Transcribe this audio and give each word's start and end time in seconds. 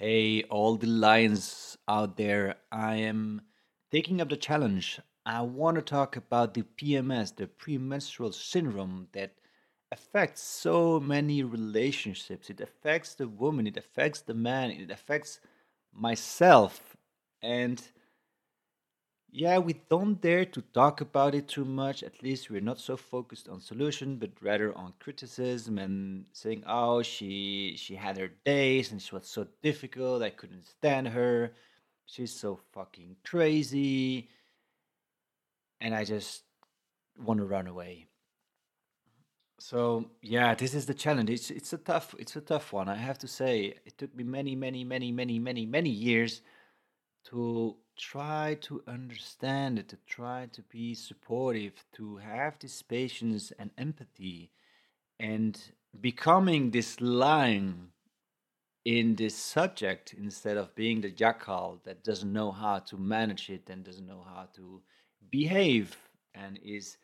Hey, 0.00 0.44
all 0.44 0.76
the 0.76 0.86
lions 0.86 1.76
out 1.86 2.16
there, 2.16 2.56
I 2.72 2.94
am 2.94 3.42
taking 3.92 4.22
up 4.22 4.30
the 4.30 4.36
challenge. 4.38 4.98
I 5.26 5.42
want 5.42 5.74
to 5.74 5.82
talk 5.82 6.16
about 6.16 6.54
the 6.54 6.62
PMS, 6.62 7.36
the 7.36 7.46
premenstrual 7.46 8.32
syndrome 8.32 9.08
that 9.12 9.34
affects 9.92 10.40
so 10.40 11.00
many 11.00 11.42
relationships. 11.42 12.48
It 12.48 12.62
affects 12.62 13.14
the 13.14 13.28
woman, 13.28 13.66
it 13.66 13.76
affects 13.76 14.22
the 14.22 14.32
man, 14.32 14.70
it 14.70 14.90
affects 14.90 15.38
myself. 15.92 16.96
And 17.42 17.82
yeah, 19.32 19.58
we 19.58 19.74
don't 19.88 20.20
dare 20.20 20.44
to 20.46 20.62
talk 20.62 21.00
about 21.00 21.34
it 21.34 21.48
too 21.48 21.64
much. 21.64 22.02
At 22.02 22.22
least 22.22 22.50
we're 22.50 22.60
not 22.60 22.78
so 22.80 22.96
focused 22.96 23.48
on 23.48 23.60
solution, 23.60 24.16
but 24.16 24.30
rather 24.40 24.76
on 24.76 24.94
criticism 24.98 25.78
and 25.78 26.26
saying, 26.32 26.64
"Oh, 26.66 27.02
she 27.02 27.76
she 27.76 27.94
had 27.94 28.18
her 28.18 28.28
days 28.44 28.90
and 28.92 29.00
she 29.00 29.14
was 29.14 29.28
so 29.28 29.46
difficult. 29.62 30.22
I 30.22 30.30
couldn't 30.30 30.66
stand 30.66 31.08
her. 31.08 31.52
She's 32.06 32.32
so 32.32 32.56
fucking 32.72 33.16
crazy." 33.24 34.28
And 35.80 35.94
I 35.94 36.04
just 36.04 36.44
want 37.18 37.40
to 37.40 37.46
run 37.46 37.66
away. 37.66 38.08
So 39.58 40.10
yeah, 40.22 40.54
this 40.54 40.74
is 40.74 40.86
the 40.86 40.94
challenge. 40.94 41.30
It's 41.30 41.50
it's 41.50 41.72
a 41.72 41.78
tough 41.78 42.14
it's 42.18 42.36
a 42.36 42.40
tough 42.40 42.72
one. 42.72 42.88
I 42.88 42.96
have 42.96 43.18
to 43.18 43.28
say, 43.28 43.74
it 43.84 43.98
took 43.98 44.14
me 44.16 44.24
many 44.24 44.56
many 44.56 44.84
many 44.84 45.12
many 45.12 45.38
many 45.38 45.66
many 45.66 45.90
years 45.90 46.40
to 47.26 47.76
try 48.00 48.56
to 48.62 48.82
understand 48.86 49.78
it, 49.78 49.88
to 49.88 49.98
try 50.06 50.48
to 50.52 50.62
be 50.62 50.94
supportive, 50.94 51.84
to 51.92 52.16
have 52.16 52.58
this 52.58 52.82
patience 52.82 53.52
and 53.58 53.70
empathy, 53.76 54.50
and 55.18 55.60
becoming 56.00 56.70
this 56.70 57.00
lion 57.00 57.88
in 58.84 59.14
this 59.16 59.34
subject 59.34 60.14
instead 60.16 60.56
of 60.56 60.74
being 60.74 61.00
the 61.02 61.10
jackal 61.10 61.80
that 61.84 62.02
doesn't 62.02 62.32
know 62.32 62.50
how 62.50 62.78
to 62.78 62.96
manage 62.96 63.50
it 63.50 63.68
and 63.68 63.84
doesn't 63.84 64.06
know 64.06 64.24
how 64.26 64.48
to 64.56 64.80
behave 65.30 65.96
and 66.34 66.58
is, 66.64 66.96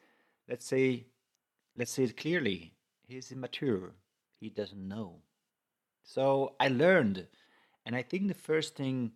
let's 0.48 0.66
say, 0.66 1.06
let's 1.76 1.92
say 1.92 2.04
it 2.04 2.16
clearly, 2.16 2.72
he's 3.06 3.30
immature. 3.30 3.92
He 4.40 4.48
doesn't 4.48 4.88
know. 4.88 5.20
So 6.02 6.54
I 6.58 6.68
learned, 6.68 7.26
and 7.84 7.94
I 7.94 8.02
think 8.02 8.28
the 8.28 8.34
first 8.34 8.76
thing 8.76 9.12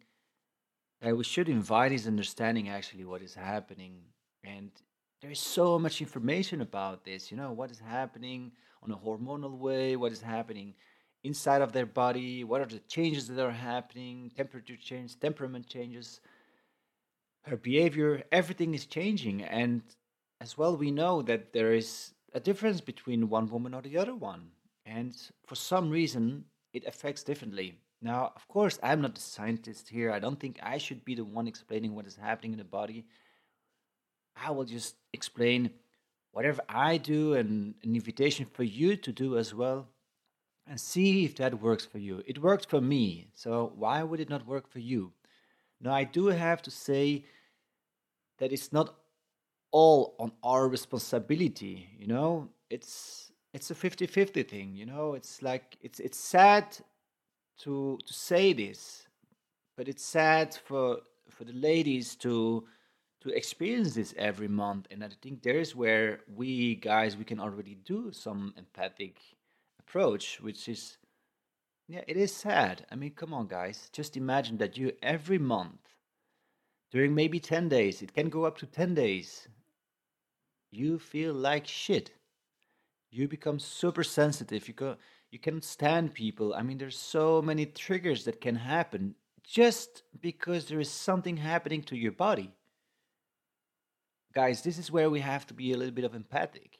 uh, 1.06 1.14
we 1.14 1.24
should 1.24 1.48
invite 1.48 1.92
his 1.92 2.06
understanding 2.06 2.68
actually 2.68 3.04
what 3.04 3.22
is 3.22 3.34
happening. 3.34 4.00
And 4.44 4.70
there's 5.22 5.40
so 5.40 5.78
much 5.78 6.00
information 6.00 6.60
about 6.62 7.04
this 7.04 7.30
you 7.30 7.36
know 7.36 7.52
what 7.52 7.70
is 7.70 7.78
happening 7.78 8.52
on 8.82 8.90
a 8.90 8.96
hormonal 8.96 9.58
way 9.58 9.94
what 9.94 10.12
is 10.12 10.22
happening 10.22 10.72
inside 11.24 11.60
of 11.60 11.72
their 11.72 11.84
body 11.84 12.42
what 12.42 12.62
are 12.62 12.66
the 12.66 12.78
changes 12.88 13.28
that 13.28 13.44
are 13.44 13.50
happening 13.50 14.32
temperature 14.34 14.76
change 14.76 15.20
temperament 15.20 15.66
changes 15.66 16.20
her 17.44 17.56
behavior 17.56 18.22
everything 18.32 18.74
is 18.74 18.86
changing. 18.86 19.42
And 19.42 19.82
as 20.40 20.56
well 20.56 20.76
we 20.76 20.90
know 20.90 21.22
that 21.22 21.52
there 21.52 21.72
is 21.72 22.12
a 22.32 22.40
difference 22.40 22.80
between 22.80 23.28
one 23.28 23.48
woman 23.50 23.74
or 23.74 23.82
the 23.82 23.98
other 23.98 24.14
one. 24.14 24.50
And 24.86 25.14
for 25.46 25.54
some 25.54 25.90
reason 25.90 26.44
it 26.72 26.86
affects 26.86 27.22
differently 27.22 27.78
now, 28.02 28.32
of 28.34 28.48
course, 28.48 28.78
I'm 28.82 29.02
not 29.02 29.14
the 29.14 29.20
scientist 29.20 29.88
here. 29.88 30.10
I 30.10 30.18
don't 30.18 30.40
think 30.40 30.58
I 30.62 30.78
should 30.78 31.04
be 31.04 31.14
the 31.14 31.24
one 31.24 31.46
explaining 31.46 31.94
what 31.94 32.06
is 32.06 32.16
happening 32.16 32.52
in 32.52 32.58
the 32.58 32.64
body. 32.64 33.04
I 34.34 34.50
will 34.52 34.64
just 34.64 34.96
explain 35.12 35.70
whatever 36.32 36.62
I 36.68 36.96
do 36.96 37.34
and 37.34 37.74
an 37.82 37.94
invitation 37.94 38.46
for 38.52 38.62
you 38.62 38.96
to 38.96 39.12
do 39.12 39.36
as 39.36 39.54
well 39.54 39.88
and 40.66 40.80
see 40.80 41.24
if 41.24 41.36
that 41.36 41.60
works 41.60 41.84
for 41.84 41.98
you. 41.98 42.22
It 42.26 42.40
worked 42.40 42.70
for 42.70 42.80
me, 42.80 43.28
so 43.34 43.72
why 43.74 44.02
would 44.02 44.20
it 44.20 44.30
not 44.30 44.46
work 44.46 44.70
for 44.70 44.78
you? 44.78 45.12
Now, 45.80 45.92
I 45.92 46.04
do 46.04 46.26
have 46.26 46.62
to 46.62 46.70
say 46.70 47.24
that 48.38 48.52
it's 48.52 48.72
not 48.72 48.94
all 49.72 50.14
on 50.18 50.32
our 50.42 50.68
responsibility, 50.68 51.90
you 51.98 52.06
know? 52.06 52.48
It's 52.70 53.29
it's 53.52 53.70
a 53.70 53.74
50-50 53.74 54.48
thing, 54.48 54.76
you 54.76 54.86
know? 54.86 55.14
It's 55.14 55.42
like 55.42 55.76
it's 55.82 56.00
it's 56.00 56.18
sad 56.18 56.64
to 57.58 57.98
to 58.06 58.12
say 58.12 58.52
this, 58.52 59.06
but 59.76 59.88
it's 59.88 60.04
sad 60.04 60.54
for 60.54 61.00
for 61.28 61.44
the 61.44 61.52
ladies 61.52 62.16
to 62.16 62.64
to 63.22 63.28
experience 63.30 63.94
this 63.94 64.14
every 64.16 64.48
month. 64.48 64.86
And 64.90 65.04
I 65.04 65.08
think 65.20 65.42
there's 65.42 65.76
where 65.76 66.20
we 66.34 66.76
guys 66.76 67.16
we 67.16 67.24
can 67.24 67.40
already 67.40 67.74
do 67.74 68.12
some 68.12 68.54
empathic 68.56 69.20
approach, 69.78 70.40
which 70.40 70.68
is 70.68 70.98
yeah, 71.88 72.02
it 72.06 72.16
is 72.16 72.32
sad. 72.32 72.86
I 72.92 72.94
mean, 72.94 73.10
come 73.10 73.34
on, 73.34 73.48
guys. 73.48 73.90
Just 73.92 74.16
imagine 74.16 74.58
that 74.58 74.78
you 74.78 74.92
every 75.02 75.38
month 75.38 75.90
during 76.90 77.14
maybe 77.14 77.38
10 77.38 77.68
days, 77.68 78.02
it 78.02 78.12
can 78.12 78.28
go 78.28 78.44
up 78.44 78.58
to 78.58 78.66
10 78.66 78.94
days, 78.94 79.48
you 80.70 80.98
feel 80.98 81.32
like 81.32 81.66
shit. 81.66 82.10
You 83.10 83.28
become 83.28 83.58
super 83.58 84.04
sensitive. 84.04 84.68
You 84.68 84.74
go 84.74 84.96
you 85.30 85.38
can 85.38 85.62
stand 85.62 86.14
people. 86.14 86.54
I 86.54 86.62
mean, 86.62 86.78
there's 86.78 86.98
so 86.98 87.40
many 87.40 87.66
triggers 87.66 88.24
that 88.24 88.40
can 88.40 88.56
happen 88.56 89.14
just 89.44 90.02
because 90.20 90.66
there 90.66 90.80
is 90.80 90.90
something 90.90 91.36
happening 91.36 91.82
to 91.84 91.96
your 91.96 92.12
body. 92.12 92.52
Guys, 94.34 94.62
this 94.62 94.78
is 94.78 94.90
where 94.90 95.10
we 95.10 95.20
have 95.20 95.46
to 95.46 95.54
be 95.54 95.72
a 95.72 95.76
little 95.76 95.94
bit 95.94 96.04
of 96.04 96.14
empathic 96.14 96.78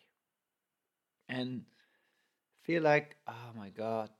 and 1.29 1.63
feel 2.63 2.83
like, 2.83 3.17
oh 3.27 3.51
my 3.57 3.71
God, 3.71 4.11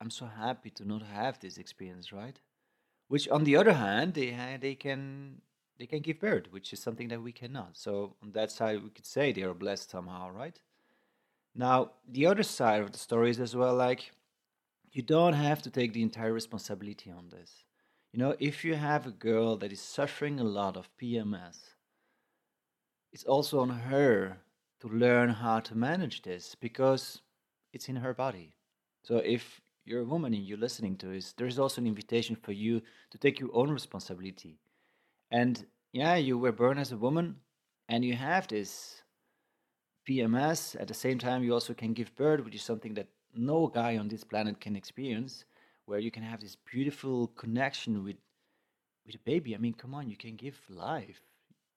I'm 0.00 0.10
so 0.10 0.26
happy 0.26 0.70
to 0.70 0.84
not 0.84 1.02
have 1.02 1.38
this 1.38 1.58
experience, 1.58 2.12
right? 2.12 2.38
Which, 3.08 3.28
on 3.28 3.44
the 3.44 3.56
other 3.56 3.72
hand, 3.72 4.14
they 4.14 4.58
they 4.60 4.74
can 4.74 5.40
they 5.78 5.86
can 5.86 6.00
give 6.00 6.20
birth, 6.20 6.46
which 6.50 6.72
is 6.72 6.80
something 6.80 7.08
that 7.08 7.22
we 7.22 7.32
cannot. 7.32 7.76
So 7.76 8.16
on 8.22 8.32
that 8.32 8.50
side, 8.50 8.82
we 8.82 8.90
could 8.90 9.06
say 9.06 9.32
they 9.32 9.42
are 9.42 9.54
blessed 9.54 9.90
somehow, 9.90 10.30
right? 10.30 10.58
Now, 11.54 11.92
the 12.08 12.26
other 12.26 12.42
side 12.42 12.82
of 12.82 12.92
the 12.92 12.98
story 12.98 13.30
is 13.30 13.40
as 13.40 13.54
well 13.54 13.74
like 13.74 14.12
you 14.90 15.02
don't 15.02 15.34
have 15.34 15.62
to 15.62 15.70
take 15.70 15.92
the 15.92 16.02
entire 16.02 16.32
responsibility 16.32 17.10
on 17.10 17.28
this. 17.28 17.64
You 18.12 18.18
know, 18.18 18.36
if 18.38 18.64
you 18.64 18.74
have 18.74 19.06
a 19.06 19.10
girl 19.10 19.56
that 19.56 19.72
is 19.72 19.80
suffering 19.80 20.38
a 20.38 20.44
lot 20.44 20.76
of 20.76 20.88
PMS, 21.00 21.58
it's 23.12 23.24
also 23.24 23.60
on 23.60 23.70
her 23.70 24.38
to 24.80 24.88
learn 24.88 25.30
how 25.30 25.60
to 25.60 25.74
manage 25.76 26.22
this 26.22 26.54
because 26.54 27.22
it's 27.72 27.88
in 27.88 27.96
her 27.96 28.14
body. 28.14 28.54
So 29.02 29.16
if 29.16 29.60
you're 29.84 30.02
a 30.02 30.04
woman 30.04 30.34
and 30.34 30.44
you're 30.44 30.58
listening 30.58 30.96
to 30.96 31.06
this, 31.06 31.32
there's 31.32 31.58
also 31.58 31.80
an 31.80 31.86
invitation 31.86 32.36
for 32.36 32.52
you 32.52 32.82
to 33.10 33.18
take 33.18 33.38
your 33.38 33.54
own 33.54 33.70
responsibility. 33.70 34.58
And 35.30 35.64
yeah, 35.92 36.16
you 36.16 36.38
were 36.38 36.52
born 36.52 36.78
as 36.78 36.92
a 36.92 36.96
woman 36.96 37.36
and 37.88 38.04
you 38.04 38.14
have 38.14 38.48
this 38.48 39.02
PMS. 40.08 40.76
At 40.80 40.88
the 40.88 40.94
same 40.94 41.18
time, 41.18 41.42
you 41.42 41.52
also 41.52 41.74
can 41.74 41.92
give 41.92 42.14
birth, 42.14 42.44
which 42.44 42.54
is 42.54 42.62
something 42.62 42.94
that 42.94 43.08
no 43.34 43.66
guy 43.66 43.96
on 43.96 44.08
this 44.08 44.24
planet 44.24 44.60
can 44.60 44.76
experience, 44.76 45.44
where 45.86 45.98
you 45.98 46.10
can 46.10 46.22
have 46.22 46.40
this 46.40 46.56
beautiful 46.56 47.28
connection 47.28 48.04
with 48.04 48.16
with 49.06 49.16
a 49.16 49.18
baby. 49.18 49.54
I 49.54 49.58
mean, 49.58 49.74
come 49.74 49.94
on, 49.94 50.08
you 50.08 50.16
can 50.16 50.36
give 50.36 50.58
life. 50.68 51.20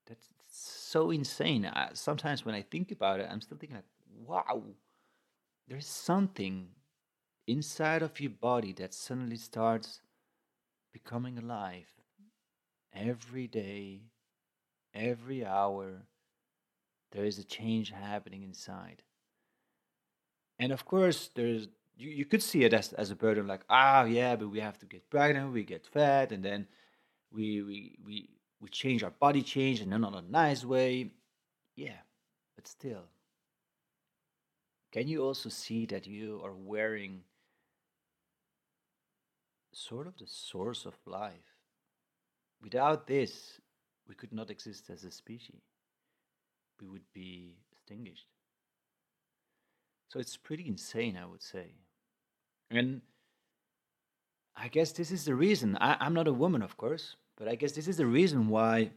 That's 0.07 0.29
so 0.49 1.11
insane. 1.11 1.65
I, 1.65 1.89
sometimes 1.93 2.45
when 2.45 2.55
I 2.55 2.61
think 2.61 2.91
about 2.91 3.19
it, 3.19 3.27
I'm 3.29 3.41
still 3.41 3.57
thinking 3.57 3.75
like, 3.75 3.85
wow, 4.25 4.63
there's 5.67 5.85
something 5.85 6.69
inside 7.47 8.01
of 8.01 8.19
your 8.19 8.31
body 8.31 8.73
that 8.73 8.93
suddenly 8.93 9.35
starts 9.37 10.01
becoming 10.93 11.37
alive 11.37 11.87
every 12.93 13.47
day, 13.47 14.01
every 14.93 15.45
hour, 15.45 16.03
there 17.11 17.25
is 17.25 17.39
a 17.39 17.43
change 17.43 17.91
happening 17.91 18.43
inside. 18.43 19.01
And 20.59 20.71
of 20.71 20.85
course, 20.85 21.29
there's 21.35 21.67
you, 21.95 22.09
you 22.09 22.25
could 22.25 22.43
see 22.43 22.63
it 22.63 22.73
as, 22.73 22.93
as 22.93 23.09
a 23.11 23.15
burden, 23.15 23.47
like, 23.47 23.61
ah, 23.69 24.03
yeah, 24.03 24.35
but 24.35 24.49
we 24.49 24.59
have 24.59 24.77
to 24.79 24.85
get 24.85 25.09
pregnant, 25.09 25.53
we 25.53 25.63
get 25.63 25.85
fat, 25.85 26.31
and 26.31 26.43
then 26.43 26.67
we 27.31 27.61
we 27.61 27.97
we 28.05 28.29
we 28.59 28.69
change 28.69 29.03
our 29.03 29.11
body 29.11 29.41
change 29.41 29.81
and 29.81 29.89
not 29.89 30.13
a 30.13 30.31
nice 30.31 30.63
way. 30.65 31.11
Yeah, 31.75 32.01
but 32.55 32.67
still. 32.67 33.05
Can 34.91 35.07
you 35.07 35.23
also 35.23 35.49
see 35.49 35.85
that 35.87 36.07
you 36.07 36.41
are 36.43 36.53
wearing 36.53 37.21
sort 39.73 40.07
of 40.07 40.17
the 40.17 40.25
source 40.27 40.85
of 40.85 40.95
life? 41.05 41.55
Without 42.61 43.05
this, 43.05 43.61
we 44.07 44.15
could 44.15 44.33
not 44.33 44.49
exist 44.49 44.89
as 44.89 45.03
a 45.03 45.11
species 45.11 45.66
we 46.81 46.87
would 46.87 47.11
be 47.13 47.57
extinguished. 47.71 48.27
So 50.09 50.19
it's 50.19 50.37
pretty 50.37 50.67
insane, 50.67 51.17
I 51.17 51.25
would 51.25 51.41
say. 51.43 51.75
And 52.71 53.01
I 54.55 54.67
guess 54.69 54.91
this 54.91 55.11
is 55.11 55.25
the 55.25 55.35
reason. 55.35 55.77
I, 55.79 55.97
I'm 55.99 56.13
not 56.13 56.27
a 56.27 56.33
woman, 56.33 56.61
of 56.61 56.77
course, 56.77 57.15
but 57.37 57.47
I 57.47 57.55
guess 57.55 57.73
this 57.73 57.87
is 57.87 57.97
the 57.97 58.05
reason 58.05 58.47
why 58.49 58.91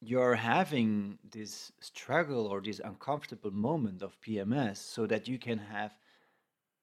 you're 0.00 0.34
having 0.36 1.18
this 1.30 1.72
struggle 1.80 2.46
or 2.46 2.60
this 2.60 2.80
uncomfortable 2.84 3.50
moment 3.50 4.02
of 4.02 4.20
PMS 4.20 4.76
so 4.76 5.06
that 5.06 5.26
you 5.28 5.38
can 5.38 5.58
have 5.58 5.92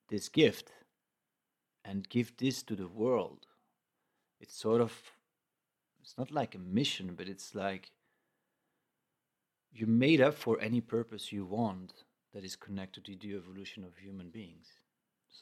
this 0.10 0.30
gift. 0.30 0.72
and 1.86 2.07
give 2.10 2.36
this 2.38 2.63
to 2.63 2.75
the 2.75 2.88
world. 2.88 3.48
It's 4.39 4.56
sort 4.56 4.81
of, 4.81 4.94
it's 6.01 6.18
not 6.18 6.31
like 6.31 6.56
a 6.56 6.60
mission, 6.60 7.16
but 7.16 7.28
it's 7.28 7.56
like 7.56 7.92
you 9.74 9.88
made 9.88 10.22
up 10.22 10.36
for 10.36 10.60
any 10.60 10.81
purpose 10.81 11.31
you 11.31 11.46
want 11.46 11.94
that 12.34 12.44
is 12.44 12.56
connected 12.56 13.06
to 13.06 13.16
the 13.16 13.36
evolution 13.36 13.84
of 13.84 13.98
human 13.98 14.30
beings 14.30 14.68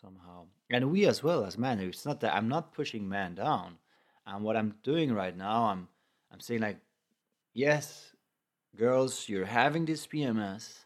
somehow. 0.02 0.46
And 0.70 0.92
we 0.92 1.06
as 1.06 1.22
well 1.22 1.46
as 1.46 1.58
men. 1.58 1.80
It's 1.80 2.06
not 2.06 2.22
that 2.22 2.34
I'm 2.34 2.48
not 2.48 2.74
pushing 2.74 3.08
man 3.08 3.36
down. 3.36 3.78
And 4.26 4.44
what 4.44 4.56
I'm 4.56 4.76
doing 4.84 5.14
right 5.14 5.36
now, 5.36 5.66
I'm 5.66 5.88
I'm 6.32 6.40
saying 6.40 6.62
like, 6.62 6.78
yes, 7.54 8.14
girls, 8.78 9.28
you're 9.28 9.46
having 9.46 9.86
this 9.86 10.08
PMS, 10.08 10.86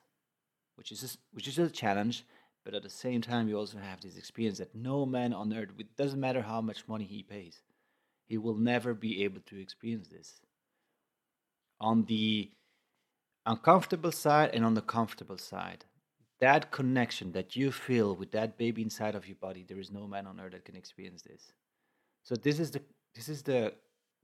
which 0.76 0.92
is 0.92 1.04
a, 1.04 1.10
which 1.34 1.48
is 1.48 1.60
a 1.60 1.70
challenge, 1.70 2.26
but 2.64 2.74
at 2.74 2.82
the 2.82 2.90
same 2.90 3.22
time, 3.22 3.48
you 3.48 3.58
also 3.58 3.78
have 3.78 4.02
this 4.02 4.18
experience 4.18 4.58
that 4.58 4.74
no 4.74 5.06
man 5.06 5.34
on 5.34 5.54
earth, 5.54 5.70
it 5.78 5.96
doesn't 5.96 6.20
matter 6.20 6.42
how 6.42 6.62
much 6.62 6.88
money 6.88 7.06
he 7.06 7.22
pays, 7.22 7.62
he 8.26 8.40
will 8.40 8.56
never 8.56 8.96
be 8.96 9.24
able 9.24 9.42
to 9.42 9.62
experience 9.62 10.08
this. 10.08 10.42
On 11.80 12.06
the 12.06 12.50
uncomfortable 13.46 14.12
side 14.12 14.52
and 14.54 14.66
on 14.66 14.74
the 14.74 14.82
comfortable 14.82 15.38
side, 15.38 15.86
that 16.40 16.72
connection 16.72 17.32
that 17.32 17.56
you 17.56 17.72
feel 17.72 18.16
with 18.16 18.32
that 18.32 18.58
baby 18.58 18.82
inside 18.82 19.16
of 19.16 19.28
your 19.28 19.38
body, 19.38 19.64
there 19.68 19.80
is 19.80 19.92
no 19.92 20.08
man 20.08 20.28
on 20.28 20.40
earth 20.40 20.52
that 20.52 20.66
can 20.66 20.76
experience 20.76 21.22
this. 21.22 21.54
So 22.24 22.36
this 22.36 22.60
is 22.60 22.72
the 22.72 22.82
this 23.14 23.30
is 23.30 23.44
the 23.44 23.74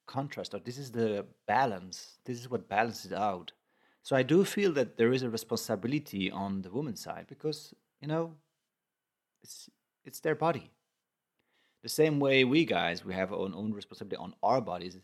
contrast 0.07 0.53
or 0.53 0.59
this 0.59 0.77
is 0.77 0.91
the 0.91 1.25
balance. 1.47 2.18
This 2.25 2.39
is 2.39 2.50
what 2.50 2.68
balances 2.68 3.13
out. 3.13 3.51
So 4.03 4.15
I 4.15 4.23
do 4.23 4.44
feel 4.44 4.73
that 4.73 4.97
there 4.97 5.13
is 5.13 5.23
a 5.23 5.29
responsibility 5.29 6.29
on 6.31 6.63
the 6.63 6.71
woman's 6.71 7.01
side 7.01 7.25
because 7.27 7.73
you 8.01 8.07
know, 8.07 8.33
it's 9.44 9.69
it's 10.03 10.19
their 10.19 10.35
body. 10.35 10.71
The 11.83 11.89
same 11.89 12.19
way 12.19 12.44
we 12.44 12.65
guys, 12.65 13.06
we 13.06 13.13
have 13.13 13.31
our 13.31 13.39
own, 13.39 13.53
own 13.56 13.73
responsibility 13.73 14.21
on 14.21 14.35
our 14.44 14.62
bodies 14.62 14.97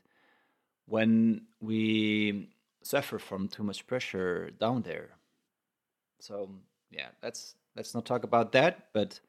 when 0.86 1.42
we 1.60 2.50
suffer 2.82 3.20
from 3.20 3.48
too 3.48 3.64
much 3.64 3.86
pressure 3.88 4.52
down 4.60 4.82
there. 4.84 5.10
So 6.20 6.50
yeah, 6.92 7.10
let's 7.22 7.56
let's 7.76 7.94
not 7.94 8.06
talk 8.06 8.24
about 8.24 8.52
that, 8.54 8.88
but 8.94 9.20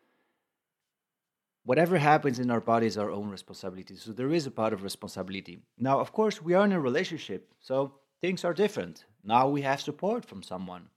whatever 1.65 1.99
happens 1.99 2.39
in 2.39 2.50
our 2.50 2.61
body 2.61 2.87
is 2.87 2.97
our 2.97 3.11
own 3.11 3.29
responsibility. 3.29 3.97
So 3.97 4.12
there 4.12 4.33
is 4.33 4.47
a 4.47 4.50
part 4.50 4.73
of 4.73 4.83
responsibility. 4.83 5.61
Now, 5.79 6.00
of 6.00 6.12
course, 6.12 6.41
we 6.41 6.55
are 6.55 6.65
in 6.65 6.73
a 6.73 6.81
relationship, 6.81 7.53
so 7.61 7.95
things 8.21 8.45
are 8.45 8.55
different. 8.55 9.05
Now 9.25 9.49
we 9.49 9.62
have 9.62 9.81
support 9.81 10.25
from 10.25 10.43
someone. 10.43 10.89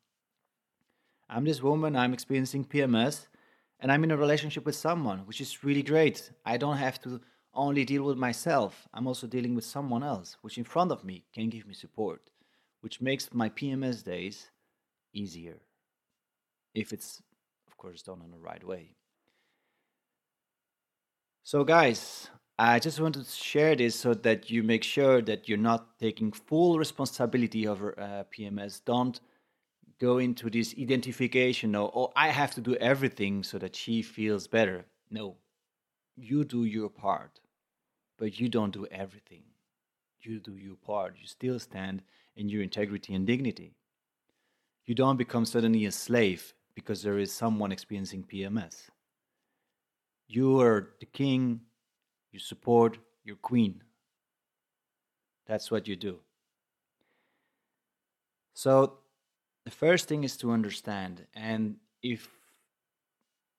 I'm 1.30 1.46
this 1.46 1.62
woman, 1.62 1.96
I'm 1.96 2.14
experiencing 2.14 2.66
PMS, 2.66 3.28
and 3.80 3.92
I'm 3.92 4.04
in 4.04 4.12
a 4.12 4.18
relationship 4.18 4.66
with 4.66 4.76
someone, 4.76 5.20
which 5.20 5.42
is 5.42 5.64
really 5.64 5.84
great. 5.84 6.32
I 6.46 6.58
don't 6.58 6.78
have 6.78 7.02
to 7.02 7.22
only 7.54 7.84
deal 7.86 8.04
with 8.04 8.18
myself, 8.18 8.88
I'm 8.94 9.08
also 9.08 9.28
dealing 9.28 9.56
with 9.56 9.66
someone 9.66 10.04
else, 10.04 10.38
which 10.42 10.58
in 10.58 10.64
front 10.64 10.92
of 10.92 11.04
me 11.04 11.26
can 11.34 11.50
give 11.50 11.68
me 11.68 11.74
support, 11.74 12.30
which 12.82 13.02
makes 13.02 13.34
my 13.34 13.50
PMS 13.50 14.04
days 14.04 14.50
easier. 15.14 15.58
If 16.74 16.94
it's, 16.94 17.22
of 17.68 17.78
course, 17.78 18.02
done 18.02 18.22
in 18.24 18.32
the 18.32 18.40
right 18.40 18.64
way. 18.64 18.96
So, 21.44 21.64
guys, 21.64 22.30
I 22.58 22.80
just 22.80 23.00
want 23.00 23.16
to 23.16 23.24
share 23.24 23.76
this 23.76 23.96
so 23.96 24.14
that 24.14 24.50
you 24.52 24.64
make 24.64 24.84
sure 24.84 25.22
that 25.24 25.50
you're 25.50 25.58
not 25.58 25.98
taking 26.00 26.32
full 26.32 26.78
responsibility 26.78 27.68
over 27.68 28.00
uh, 28.00 28.24
PMS. 28.32 28.82
Don't 28.86 29.20
go 30.00 30.18
into 30.20 30.50
this 30.50 30.76
identification 30.80 31.76
of, 31.76 31.92
oh, 31.96 32.12
I 32.16 32.30
have 32.30 32.54
to 32.56 32.62
do 32.62 32.76
everything 32.76 33.44
so 33.44 33.58
that 33.60 33.76
she 33.76 34.02
feels 34.02 34.48
better. 34.48 34.86
No, 35.10 35.38
you 36.16 36.44
do 36.44 36.64
your 36.66 36.90
part, 36.90 37.40
but 38.18 38.40
you 38.40 38.48
don't 38.48 38.72
do 38.72 38.88
everything. 38.92 39.44
You 40.22 40.40
do 40.40 40.56
your 40.56 40.76
part. 40.76 41.16
You 41.20 41.28
still 41.28 41.60
stand 41.60 42.04
in 42.36 42.50
your 42.50 42.62
integrity 42.62 43.14
and 43.14 43.28
dignity. 43.28 43.76
You 44.86 44.96
don't 44.96 45.18
become 45.18 45.46
suddenly 45.46 45.86
a 45.86 45.92
slave 45.92 46.54
because 46.76 47.04
there 47.04 47.20
is 47.20 47.32
someone 47.32 47.72
experiencing 47.72 48.24
PMS. 48.24 48.90
You 50.28 50.60
are 50.62 50.94
the 51.00 51.06
king, 51.06 51.62
you 52.32 52.40
support 52.40 52.98
your 53.24 53.36
queen. 53.36 53.84
That's 55.46 55.70
what 55.70 55.88
you 55.88 55.96
do. 55.96 56.20
So 58.54 59.00
the 59.66 59.72
first 59.72 60.08
thing 60.08 60.24
is 60.24 60.38
to 60.38 60.52
understand 60.52 61.26
and 61.34 61.76
if 62.02 62.28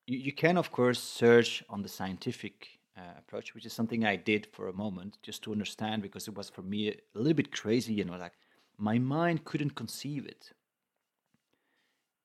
you, 0.06 0.18
you 0.18 0.32
can 0.32 0.56
of 0.56 0.72
course 0.72 1.00
search 1.00 1.62
on 1.68 1.82
the 1.82 1.88
scientific 1.88 2.80
uh, 2.96 3.00
approach 3.18 3.54
which 3.54 3.64
is 3.64 3.72
something 3.72 4.04
i 4.04 4.16
did 4.16 4.46
for 4.52 4.68
a 4.68 4.72
moment 4.72 5.18
just 5.22 5.42
to 5.42 5.52
understand 5.52 6.02
because 6.02 6.28
it 6.28 6.36
was 6.36 6.50
for 6.50 6.62
me 6.62 6.88
a 6.88 6.94
little 7.14 7.34
bit 7.34 7.52
crazy 7.52 7.92
you 7.94 8.04
know 8.04 8.16
like 8.16 8.32
my 8.78 8.98
mind 8.98 9.44
couldn't 9.44 9.74
conceive 9.74 10.26
it 10.26 10.52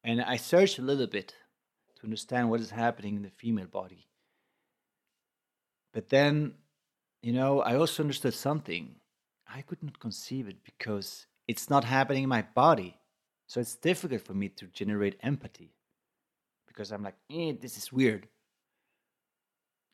and 0.04 0.22
i 0.22 0.36
searched 0.36 0.80
a 0.80 0.82
little 0.82 1.08
bit 1.08 1.36
to 1.96 2.04
understand 2.04 2.50
what 2.50 2.62
is 2.62 2.70
happening 2.72 3.16
in 3.16 3.24
the 3.24 3.30
female 3.30 3.68
body 3.68 4.08
but 5.94 6.10
then 6.10 6.54
you 7.22 7.34
know 7.34 7.62
i 7.62 7.76
also 7.76 8.04
understood 8.04 8.34
something 8.34 8.96
i 9.48 9.62
could 9.62 9.82
not 9.84 10.00
conceive 10.00 10.48
it 10.48 10.64
because 10.64 11.28
it's 11.48 11.70
not 11.70 11.84
happening 11.84 12.24
in 12.24 12.30
my 12.30 12.42
body 12.56 12.98
so 13.48 13.62
it's 13.62 13.76
difficult 13.76 14.22
for 14.22 14.34
me 14.34 14.50
to 14.50 14.68
generate 14.68 15.18
empathy 15.24 15.74
because 16.68 16.92
I'm 16.92 17.02
like, 17.02 17.16
eh, 17.32 17.54
this 17.60 17.78
is 17.78 17.92
weird. 17.92 18.28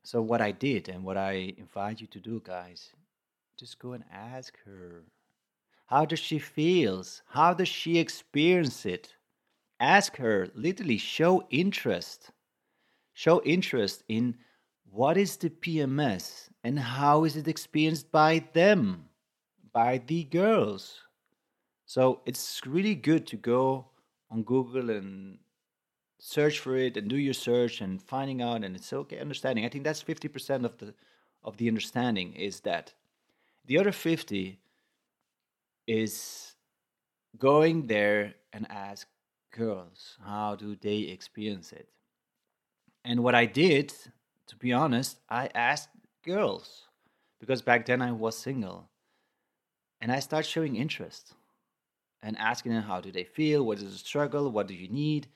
So 0.04 0.22
what 0.22 0.42
I 0.42 0.52
did 0.52 0.90
and 0.90 1.06
what 1.06 1.16
I 1.16 1.54
invite 1.58 2.02
you 2.02 2.08
to 2.08 2.20
do, 2.20 2.42
guys, 2.44 2.90
just 3.58 3.80
go 3.80 3.94
and 3.94 4.04
ask 4.12 4.58
her. 4.66 5.04
How 5.86 6.06
does 6.06 6.20
she 6.20 6.40
feels? 6.40 7.22
How 7.28 7.54
does 7.54 7.68
she 7.68 8.00
experience 8.00 8.86
it? 8.86 9.16
Ask 9.80 10.18
her, 10.18 10.50
literally 10.56 10.98
show 10.98 11.44
interest. 11.50 12.32
Show 13.14 13.42
interest 13.44 14.04
in 14.08 14.38
what 14.90 15.18
is 15.18 15.38
the 15.38 15.50
PMS 15.50 16.50
and 16.64 16.80
how 16.80 17.26
is 17.26 17.36
it 17.36 17.48
experienced 17.48 18.12
by 18.12 18.46
them, 18.54 19.06
by 19.72 20.02
the 20.06 20.24
girls. 20.24 21.02
So 21.86 22.22
it's 22.26 22.62
really 22.66 22.96
good 22.96 23.28
to 23.28 23.36
go 23.36 23.88
on 24.32 24.44
Google 24.44 24.90
and 24.90 25.40
search 26.20 26.60
for 26.60 26.78
it 26.78 26.96
and 26.96 27.10
do 27.10 27.18
your 27.18 27.34
search 27.34 27.82
and 27.82 28.02
finding 28.02 28.42
out 28.42 28.64
and 28.64 28.76
it's 28.76 28.94
okay 28.94 29.20
understanding. 29.20 29.66
I 29.66 29.70
think 29.70 29.84
that's 29.84 30.04
50% 30.04 30.64
of 30.64 30.78
the 30.78 30.94
of 31.44 31.58
the 31.58 31.68
understanding 31.68 32.34
is 32.34 32.62
that. 32.62 32.94
The 33.66 33.78
other 33.78 33.92
50 33.92 34.60
is 35.88 36.56
going 37.38 37.88
there 37.88 38.36
and 38.52 38.70
ask 38.70 39.08
girls 39.52 40.18
how 40.24 40.56
do 40.56 40.76
they 40.76 41.00
experience 41.00 41.72
it. 41.72 41.88
And 43.06 43.24
what 43.24 43.36
I 43.36 43.46
did, 43.46 43.94
to 44.48 44.56
be 44.56 44.74
honest, 44.74 45.20
I 45.30 45.50
asked 45.54 45.90
girls 46.26 46.84
because 47.40 47.62
back 47.62 47.86
then 47.86 48.02
I 48.02 48.12
was 48.12 48.38
single. 48.38 48.90
And 50.00 50.12
I 50.12 50.20
started 50.20 50.50
showing 50.50 50.76
interest 50.76 51.34
and 52.22 52.38
asking 52.38 52.74
them 52.74 52.84
how 52.84 53.02
do 53.02 53.12
they 53.12 53.24
feel, 53.24 53.66
what 53.66 53.78
is 53.78 53.92
the 53.92 53.98
struggle, 53.98 54.52
what 54.52 54.68
do 54.68 54.74
you 54.74 54.90
need, 54.90 55.28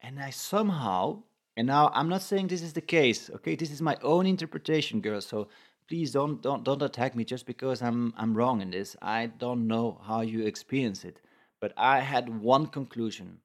and 0.00 0.20
I 0.20 0.30
somehow, 0.30 1.22
and 1.56 1.66
now 1.66 1.90
I'm 1.94 2.08
not 2.08 2.22
saying 2.22 2.48
this 2.48 2.62
is 2.62 2.72
the 2.72 2.80
case, 2.80 3.30
okay? 3.30 3.54
This 3.54 3.70
is 3.70 3.82
my 3.82 3.96
own 4.02 4.26
interpretation, 4.26 5.00
girls. 5.00 5.26
So 5.26 5.48
please 5.90 6.12
don't 6.12 6.40
don't 6.40 6.64
don't 6.64 6.82
attack 6.82 7.16
me 7.16 7.24
just 7.24 7.46
because 7.46 7.82
I'm 7.82 8.14
I'm 8.16 8.34
wrong 8.34 8.62
in 8.62 8.70
this. 8.70 8.96
I 9.02 9.26
don't 9.26 9.66
know 9.66 10.00
how 10.06 10.22
you 10.22 10.46
experience 10.46 11.04
it, 11.04 11.20
but 11.60 11.74
I 11.76 12.00
had 12.00 12.40
one 12.40 12.66
conclusion, 12.68 13.40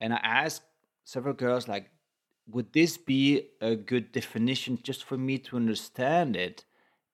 and 0.00 0.14
I 0.14 0.20
asked 0.22 0.62
several 1.04 1.34
girls 1.34 1.68
like, 1.68 1.90
would 2.46 2.72
this 2.72 2.96
be 2.96 3.48
a 3.60 3.74
good 3.76 4.12
definition 4.12 4.78
just 4.82 5.04
for 5.04 5.18
me 5.18 5.38
to 5.38 5.56
understand 5.56 6.36
it, 6.36 6.64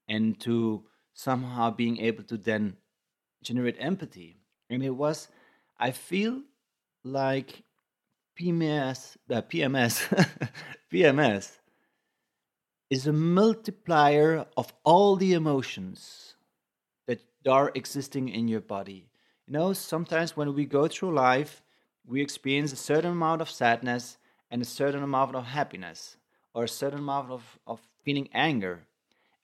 and 0.07 0.38
to 0.40 0.85
somehow 1.14 1.71
being 1.71 1.99
able 1.99 2.25
to 2.25 2.37
then 2.37 2.76
generate 3.43 3.76
empathy? 3.81 4.37
and 4.69 4.83
it 4.83 4.90
was 4.90 5.28
i 5.78 5.93
feel 5.93 6.43
like 7.05 7.62
pms 8.38 9.16
uh, 9.31 9.40
pms 9.43 9.95
pms 10.93 11.59
is 12.90 13.07
a 13.07 13.12
multiplier 13.12 14.47
of 14.57 14.73
all 14.85 15.16
the 15.16 15.33
emotions 15.33 16.35
that 17.07 17.21
are 17.49 17.73
existing 17.75 18.28
in 18.28 18.49
your 18.49 18.61
body 18.61 19.09
you 19.47 19.52
know 19.52 19.73
sometimes 19.73 20.37
when 20.37 20.55
we 20.55 20.64
go 20.64 20.87
through 20.88 21.14
life 21.14 21.62
we 22.07 22.21
experience 22.21 22.73
a 22.73 22.76
certain 22.76 23.12
amount 23.12 23.40
of 23.43 23.50
sadness 23.50 24.19
and 24.50 24.62
a 24.62 24.64
certain 24.64 25.02
amount 25.02 25.35
of 25.35 25.45
happiness 25.45 26.16
or 26.55 26.64
a 26.64 26.69
certain 26.69 27.00
amount 27.00 27.31
of, 27.31 27.59
of 27.66 27.81
feeling 28.05 28.28
anger 28.33 28.87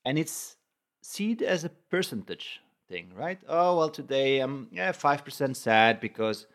and 0.05 0.19
it's 0.19 0.57
seen 1.03 1.43
as 1.45 1.65
a 1.65 1.69
percentage 1.69 2.61
thing, 2.89 3.11
right? 3.15 3.41
Oh 3.49 3.77
well, 3.77 3.91
today 3.91 4.41
I'm 4.41 4.69
yeah 4.73 4.93
five 4.93 5.25
percent 5.25 5.57
sad 5.57 6.01
because 6.01 6.47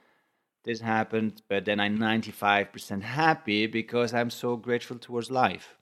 this 0.64 0.82
happened, 0.82 1.42
but 1.48 1.66
then 1.66 1.80
I'm 1.80 1.98
ninety 1.98 2.32
five 2.32 2.72
percent 2.72 3.04
happy 3.04 3.68
because 3.68 4.14
I'm 4.14 4.30
so 4.30 4.56
grateful 4.56 4.98
towards 4.98 5.32
life. 5.32 5.78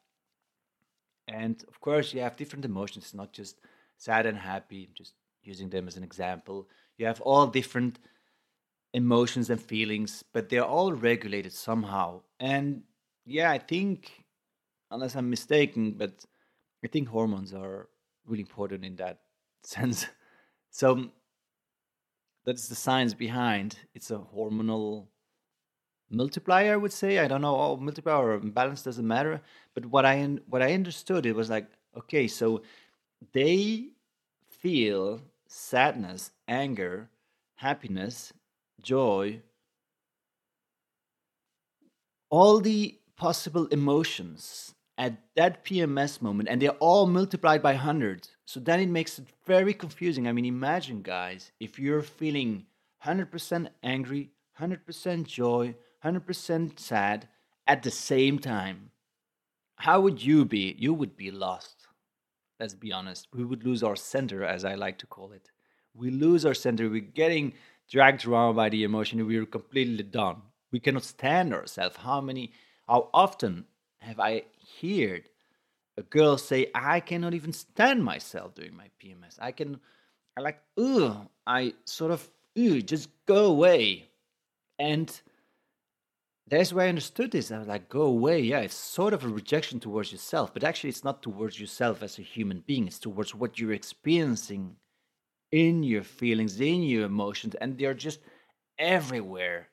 And 1.27 1.63
of 1.67 1.79
course, 1.79 2.13
you 2.13 2.21
have 2.21 2.37
different 2.37 2.65
emotions, 2.65 3.13
not 3.13 3.33
just 3.33 3.59
sad 3.97 4.25
and 4.25 4.37
happy, 4.37 4.89
just 4.93 5.13
using 5.43 5.69
them 5.69 5.87
as 5.87 5.97
an 5.97 6.03
example. 6.03 6.67
You 6.97 7.05
have 7.07 7.21
all 7.21 7.47
different 7.47 7.99
emotions 8.93 9.49
and 9.49 9.61
feelings, 9.61 10.23
but 10.33 10.49
they're 10.49 10.65
all 10.65 10.93
regulated 10.93 11.53
somehow. 11.53 12.21
And 12.39 12.83
yeah, 13.25 13.51
I 13.51 13.57
think, 13.57 14.25
unless 14.91 15.15
I'm 15.15 15.29
mistaken, 15.29 15.91
but 15.91 16.25
I 16.83 16.87
think 16.87 17.07
hormones 17.07 17.53
are 17.53 17.89
really 18.25 18.41
important 18.41 18.85
in 18.85 18.95
that 18.97 19.19
sense. 19.63 20.05
So 20.69 21.09
that's 22.45 22.67
the 22.67 22.75
science 22.75 23.13
behind. 23.13 23.77
It's 23.93 24.11
a 24.11 24.19
hormonal 24.19 25.07
multiplier, 26.09 26.73
I 26.73 26.77
would 26.77 26.93
say. 26.93 27.19
I 27.19 27.27
don't 27.27 27.41
know, 27.41 27.55
oh, 27.55 27.77
multiplier 27.77 28.31
or 28.31 28.39
balance 28.39 28.83
doesn't 28.83 29.07
matter. 29.07 29.41
But 29.73 29.85
what 29.85 30.05
I 30.05 30.23
what 30.47 30.61
I 30.61 30.73
understood, 30.73 31.25
it 31.25 31.35
was 31.35 31.49
like, 31.49 31.67
okay, 31.97 32.27
so 32.27 32.61
they 33.33 33.89
feel 34.47 35.21
sadness, 35.47 36.31
anger, 36.47 37.09
happiness, 37.55 38.33
joy, 38.81 39.41
all 42.29 42.59
the 42.59 42.97
possible 43.15 43.67
emotions 43.67 44.73
at 44.97 45.17
that 45.35 45.63
PMS 45.65 46.21
moment, 46.21 46.49
and 46.49 46.61
they're 46.61 46.71
all 46.71 47.05
multiplied 47.05 47.61
by 47.61 47.73
100. 47.73 48.27
So 48.45 48.59
then 48.59 48.79
it 48.79 48.89
makes 48.89 49.19
it 49.19 49.25
very 49.45 49.73
confusing. 49.73 50.27
I 50.27 50.31
mean, 50.31 50.45
imagine, 50.45 51.01
guys, 51.01 51.51
if 51.59 51.77
you're 51.77 52.01
feeling 52.01 52.65
100% 53.05 53.67
angry, 53.83 54.31
100% 54.59 55.23
joy, 55.25 55.75
100% 56.05 56.79
sad 56.79 57.27
at 57.67 57.83
the 57.83 57.91
same 57.91 58.39
time. 58.39 58.91
How 59.77 59.99
would 59.99 60.23
you 60.23 60.45
be? 60.45 60.75
You 60.77 60.93
would 60.93 61.17
be 61.17 61.31
lost. 61.31 61.87
Let's 62.59 62.75
be 62.75 62.93
honest. 62.93 63.27
We 63.33 63.43
would 63.43 63.65
lose 63.65 63.83
our 63.83 63.95
center, 63.95 64.43
as 64.43 64.63
I 64.63 64.75
like 64.75 64.99
to 64.99 65.07
call 65.07 65.31
it. 65.31 65.49
We 65.93 66.11
lose 66.11 66.45
our 66.45 66.53
center. 66.53 66.89
We're 66.89 67.01
getting 67.01 67.53
dragged 67.89 68.25
around 68.25 68.55
by 68.55 68.69
the 68.69 68.83
emotion. 68.83 69.25
We're 69.25 69.45
completely 69.45 70.03
done. 70.03 70.41
We 70.71 70.79
cannot 70.79 71.03
stand 71.03 71.53
ourselves. 71.53 71.97
How 71.97 72.21
many, 72.21 72.51
how 72.87 73.09
often 73.13 73.65
have 73.97 74.19
I 74.19 74.43
heard 74.81 75.29
a 75.97 76.03
girl 76.03 76.37
say, 76.37 76.69
I 76.75 76.99
cannot 76.99 77.33
even 77.33 77.53
stand 77.53 78.03
myself 78.03 78.55
during 78.55 78.75
my 78.75 78.89
PMS. 79.01 79.37
I 79.39 79.51
can, 79.51 79.79
I 80.37 80.41
like, 80.41 80.59
ugh, 80.77 81.27
I 81.47 81.73
sort 81.85 82.11
of, 82.11 82.29
ugh, 82.57 82.85
just 82.85 83.09
go 83.25 83.45
away. 83.45 84.09
And 84.77 85.09
that's 86.47 86.71
where 86.71 86.85
I 86.85 86.89
understood 86.89 87.31
this. 87.31 87.51
I 87.51 87.57
was 87.57 87.67
like, 87.67 87.89
go 87.89 88.03
away. 88.03 88.39
Yeah, 88.41 88.59
it's 88.59 88.75
sort 88.75 89.13
of 89.13 89.23
a 89.23 89.27
rejection 89.27 89.79
towards 89.79 90.11
yourself, 90.11 90.53
but 90.53 90.63
actually, 90.63 90.91
it's 90.91 91.03
not 91.03 91.23
towards 91.23 91.59
yourself 91.59 92.03
as 92.03 92.19
a 92.19 92.21
human 92.21 92.63
being. 92.67 92.85
It's 92.87 92.99
towards 92.99 93.33
what 93.33 93.57
you're 93.59 93.73
experiencing 93.73 94.75
in 95.51 95.81
your 95.83 96.03
feelings, 96.03 96.59
in 96.61 96.83
your 96.83 97.05
emotions, 97.05 97.55
and 97.55 97.77
they're 97.77 97.95
just 97.95 98.19
everywhere. 98.77 99.69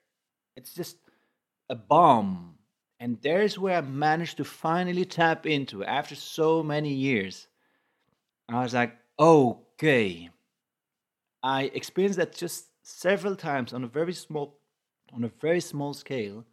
It's 0.57 0.75
just 0.75 0.97
a 1.69 1.75
bomb. 1.75 2.55
And 3.01 3.19
there's 3.21 3.59
where 3.59 3.79
I 3.79 3.81
managed 3.81 4.37
to 4.39 4.45
finally 4.45 5.05
tap 5.05 5.45
into 5.45 5.85
after 5.85 6.15
so 6.15 6.63
many 6.63 6.93
years. 6.93 7.49
I 8.49 8.63
was 8.63 8.75
like, 8.75 8.97
okay. 9.19 10.31
I 11.43 11.65
experienced 11.75 12.19
that 12.19 12.35
just 12.35 12.67
several 12.83 13.37
times 13.37 13.73
on 13.73 13.85
a 13.85 13.89
very 13.89 14.13
small 14.13 14.59
on 15.13 15.25
a 15.25 15.33
very 15.41 15.61
small 15.61 15.93
scale 15.93 16.45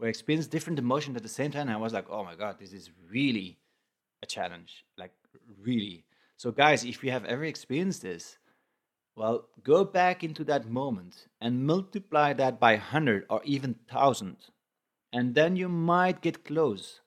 where 0.00 0.08
I 0.08 0.08
experienced 0.08 0.50
different 0.50 0.78
emotions 0.78 1.14
at 1.14 1.22
the 1.22 1.28
same 1.28 1.50
time. 1.50 1.68
I 1.68 1.76
was 1.76 1.92
like, 1.92 2.06
oh 2.08 2.24
my 2.24 2.34
God, 2.34 2.56
this 2.58 2.72
is 2.72 2.88
really 3.10 3.58
a 4.22 4.26
challenge. 4.26 4.86
Like, 4.96 5.12
really. 5.62 6.06
So, 6.38 6.50
guys, 6.50 6.84
if 6.86 7.04
you 7.04 7.10
have 7.10 7.26
ever 7.26 7.44
experienced 7.44 8.00
this, 8.00 8.38
well, 9.14 9.48
go 9.62 9.84
back 9.84 10.24
into 10.24 10.42
that 10.44 10.70
moment 10.70 11.26
and 11.42 11.66
multiply 11.66 12.32
that 12.32 12.58
by 12.58 12.72
100 12.72 13.26
or 13.28 13.42
even 13.44 13.72
1000. 13.90 14.38
And 15.12 15.34
then 15.34 15.54
you 15.54 15.68
might 15.68 16.22
get 16.22 16.46
close 16.46 17.00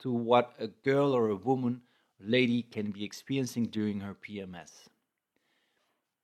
to 0.00 0.10
what 0.10 0.52
a 0.58 0.66
girl 0.66 1.12
or 1.12 1.28
a 1.28 1.36
woman, 1.36 1.82
lady 2.18 2.62
can 2.62 2.90
be 2.90 3.04
experiencing 3.04 3.66
during 3.66 4.00
her 4.00 4.16
PMS. 4.16 4.88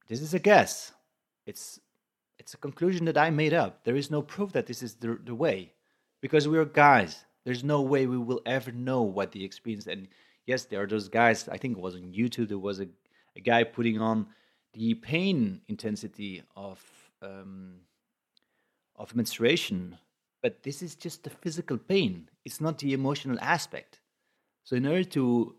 This 0.09 0.21
is 0.21 0.35
a 0.35 0.41
guess. 0.41 0.93
It's 1.47 1.79
it's 2.41 2.55
a 2.55 2.59
conclusion 2.59 3.05
that 3.05 3.19
I 3.19 3.31
made 3.31 3.53
up. 3.53 3.85
There 3.85 3.97
is 3.97 4.11
no 4.11 4.23
proof 4.23 4.53
that 4.53 4.67
this 4.67 4.83
is 4.83 4.95
the, 4.95 5.19
the 5.25 5.35
way 5.35 5.73
because 6.21 6.49
we're 6.49 6.65
guys. 6.65 7.25
There's 7.45 7.65
no 7.65 7.81
way 7.81 8.07
we 8.07 8.19
will 8.19 8.43
ever 8.45 8.73
know 8.73 9.03
what 9.03 9.33
the 9.33 9.45
experience. 9.45 9.87
And 9.87 10.09
yes, 10.47 10.65
there 10.65 10.83
are 10.83 10.87
those 10.87 11.09
guys. 11.09 11.49
I 11.49 11.57
think 11.57 11.77
it 11.77 11.83
was 11.83 11.95
on 11.95 12.13
YouTube. 12.13 12.49
There 12.49 12.59
was 12.59 12.81
a, 12.81 12.89
a 13.37 13.41
guy 13.41 13.65
putting 13.65 14.01
on 14.01 14.27
the 14.75 14.95
pain 14.95 15.61
intensity 15.69 16.43
of 16.57 16.83
um, 17.23 17.81
of 18.97 19.15
menstruation, 19.15 19.97
but 20.43 20.63
this 20.63 20.83
is 20.83 20.95
just 20.95 21.25
the 21.25 21.31
physical 21.31 21.79
pain. 21.79 22.29
It's 22.45 22.61
not 22.61 22.79
the 22.79 22.93
emotional 22.93 23.39
aspect. 23.41 24.01
So, 24.65 24.77
in 24.77 24.87
order 24.87 25.05
to 25.05 25.55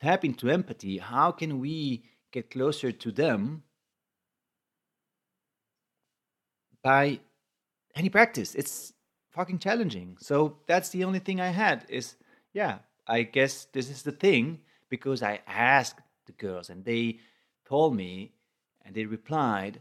tap 0.00 0.24
into 0.24 0.50
empathy, 0.50 0.98
how 0.98 1.32
can 1.32 1.60
we 1.60 2.04
get 2.32 2.50
closer 2.50 2.92
to 2.92 3.12
them 3.12 3.62
by 6.82 7.20
any 7.94 8.08
practice? 8.10 8.54
It's 8.54 8.92
fucking 9.32 9.58
challenging. 9.58 10.16
So 10.20 10.58
that's 10.66 10.90
the 10.90 11.04
only 11.04 11.18
thing 11.18 11.40
I 11.40 11.48
had 11.48 11.84
is 11.88 12.16
yeah, 12.52 12.78
I 13.06 13.22
guess 13.22 13.66
this 13.72 13.88
is 13.90 14.02
the 14.02 14.12
thing 14.12 14.60
because 14.88 15.22
I 15.22 15.40
asked 15.46 16.00
the 16.26 16.32
girls 16.32 16.70
and 16.70 16.84
they 16.84 17.18
told 17.66 17.96
me 17.96 18.32
and 18.84 18.94
they 18.94 19.06
replied 19.06 19.80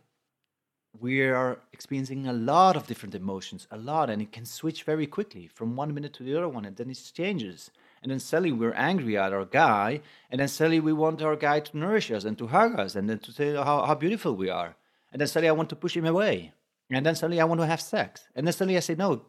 we 0.99 1.21
are 1.21 1.59
experiencing 1.71 2.27
a 2.27 2.33
lot 2.33 2.75
of 2.75 2.85
different 2.85 3.15
emotions, 3.15 3.67
a 3.71 3.77
lot, 3.77 4.09
and 4.09 4.21
it 4.21 4.31
can 4.31 4.45
switch 4.45 4.83
very 4.83 5.07
quickly 5.07 5.47
from 5.47 5.75
one 5.75 5.93
minute 5.93 6.13
to 6.13 6.23
the 6.23 6.35
other 6.35 6.49
one, 6.49 6.65
and 6.65 6.75
then 6.75 6.89
it 6.89 7.11
changes. 7.13 7.71
And 8.03 8.11
then 8.11 8.19
suddenly 8.19 8.51
we're 8.51 8.73
angry 8.73 9.17
at 9.17 9.31
our 9.31 9.45
guy, 9.45 10.01
and 10.29 10.41
then 10.41 10.47
suddenly 10.47 10.79
we 10.79 10.91
want 10.91 11.21
our 11.21 11.35
guy 11.35 11.61
to 11.61 11.77
nourish 11.77 12.11
us 12.11 12.25
and 12.25 12.37
to 12.37 12.47
hug 12.47 12.77
us, 12.77 12.95
and 12.95 13.09
then 13.09 13.19
to 13.19 13.31
say 13.31 13.55
how, 13.55 13.85
how 13.85 13.95
beautiful 13.95 14.35
we 14.35 14.49
are. 14.49 14.75
And 15.11 15.21
then 15.21 15.27
suddenly 15.27 15.49
I 15.49 15.53
want 15.53 15.69
to 15.69 15.75
push 15.75 15.95
him 15.95 16.05
away. 16.05 16.51
And 16.89 17.05
then 17.05 17.15
suddenly 17.15 17.39
I 17.39 17.45
want 17.45 17.61
to 17.61 17.67
have 17.67 17.79
sex. 17.79 18.27
And 18.35 18.45
then 18.45 18.53
suddenly 18.53 18.75
I 18.75 18.81
say, 18.81 18.95
no, 18.95 19.21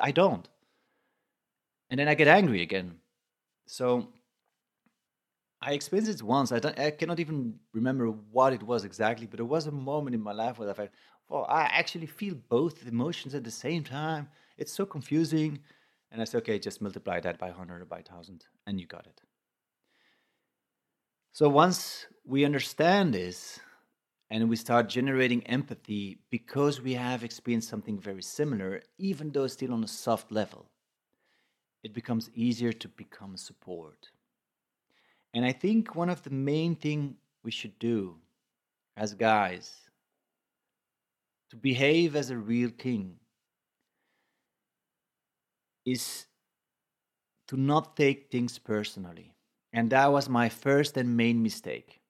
I 0.00 0.10
don't. 0.10 0.48
And 1.90 2.00
then 2.00 2.08
I 2.08 2.14
get 2.14 2.28
angry 2.28 2.62
again. 2.62 2.96
So 3.66 4.08
I 5.60 5.72
experienced 5.72 6.20
it 6.20 6.22
once. 6.22 6.52
I, 6.52 6.60
I 6.76 6.90
cannot 6.90 7.20
even 7.20 7.58
remember 7.72 8.08
what 8.08 8.52
it 8.52 8.62
was 8.62 8.84
exactly, 8.84 9.26
but 9.26 9.38
there 9.38 9.46
was 9.46 9.66
a 9.66 9.72
moment 9.72 10.14
in 10.14 10.20
my 10.20 10.32
life 10.32 10.58
where 10.58 10.68
I 10.70 10.74
felt, 10.74 10.90
well, 11.28 11.46
I 11.48 11.62
actually 11.62 12.06
feel 12.06 12.34
both 12.48 12.86
emotions 12.86 13.34
at 13.34 13.44
the 13.44 13.50
same 13.50 13.82
time. 13.82 14.28
It's 14.58 14.72
so 14.72 14.86
confusing. 14.86 15.58
And 16.12 16.20
I 16.20 16.24
said, 16.24 16.38
okay, 16.38 16.58
just 16.58 16.80
multiply 16.80 17.20
that 17.20 17.38
by 17.38 17.48
100 17.48 17.82
or 17.82 17.84
by 17.84 17.96
1000, 17.96 18.44
and 18.66 18.80
you 18.80 18.86
got 18.86 19.06
it. 19.06 19.20
So 21.32 21.48
once 21.48 22.06
we 22.24 22.44
understand 22.44 23.12
this, 23.12 23.60
and 24.30 24.48
we 24.48 24.56
start 24.56 24.88
generating 24.88 25.46
empathy 25.46 26.18
because 26.30 26.80
we 26.80 26.94
have 26.94 27.22
experienced 27.22 27.68
something 27.68 27.98
very 27.98 28.22
similar, 28.22 28.82
even 28.98 29.30
though 29.30 29.46
still 29.46 29.72
on 29.72 29.84
a 29.84 29.88
soft 29.88 30.32
level. 30.32 30.66
It 31.84 31.92
becomes 31.92 32.30
easier 32.34 32.72
to 32.72 32.88
become 32.88 33.36
support. 33.36 34.08
And 35.32 35.44
I 35.44 35.52
think 35.52 35.94
one 35.94 36.10
of 36.10 36.22
the 36.22 36.30
main 36.30 36.74
thing 36.74 37.16
we 37.44 37.50
should 37.50 37.78
do 37.78 38.16
as 38.96 39.14
guys 39.14 39.72
to 41.50 41.56
behave 41.56 42.16
as 42.16 42.30
a 42.30 42.36
real 42.36 42.70
king 42.70 43.16
is 45.84 46.26
to 47.48 47.56
not 47.56 47.96
take 47.96 48.30
things 48.30 48.58
personally. 48.58 49.32
And 49.72 49.90
that 49.90 50.06
was 50.10 50.28
my 50.28 50.48
first 50.48 50.96
and 50.96 51.16
main 51.16 51.42
mistake. 51.42 52.00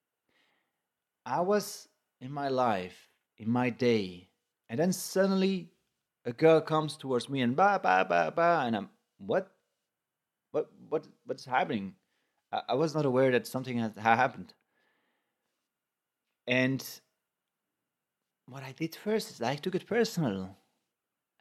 I 1.26 1.40
was 1.40 1.88
in 2.20 2.32
my 2.32 2.48
life, 2.48 3.08
in 3.36 3.48
my 3.48 3.70
day, 3.70 4.28
and 4.68 4.78
then 4.78 4.92
suddenly 4.92 5.70
a 6.24 6.32
girl 6.32 6.60
comes 6.60 6.96
towards 6.96 7.28
me 7.28 7.40
and 7.40 7.54
ba 7.54 7.80
ba 7.82 8.04
ba 8.08 8.32
ba, 8.34 8.64
and 8.66 8.76
I'm 8.76 8.90
what, 9.18 9.52
what 10.50 10.70
what 10.88 11.06
what's 11.24 11.44
happening? 11.44 11.94
I, 12.52 12.62
I 12.70 12.74
was 12.74 12.94
not 12.94 13.06
aware 13.06 13.30
that 13.32 13.46
something 13.46 13.78
had 13.78 13.96
happened. 13.96 14.52
And 16.46 16.84
what 18.48 18.62
I 18.62 18.72
did 18.72 18.94
first 18.94 19.30
is 19.30 19.42
I 19.42 19.56
took 19.56 19.74
it 19.74 19.86
personal. 19.86 20.56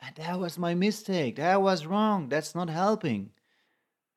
And 0.02 0.16
that 0.16 0.40
was 0.40 0.58
my 0.58 0.74
mistake. 0.74 1.38
That 1.38 1.62
was 1.62 1.86
wrong. 1.86 2.30
That's 2.30 2.56
not 2.56 2.70
helping. 2.70 3.32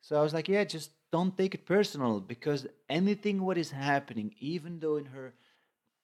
So 0.01 0.19
I 0.19 0.23
was 0.23 0.35
like, 0.35 0.49
yeah, 0.49 0.65
just 0.65 0.91
don't 1.13 1.37
take 1.37 1.55
it 1.55 1.67
personal 1.67 2.21
because 2.21 2.67
anything 2.89 3.43
what 3.43 3.59
is 3.59 3.71
happening, 3.71 4.35
even 4.39 4.81
though 4.81 4.97
in 4.97 5.07
her 5.07 5.35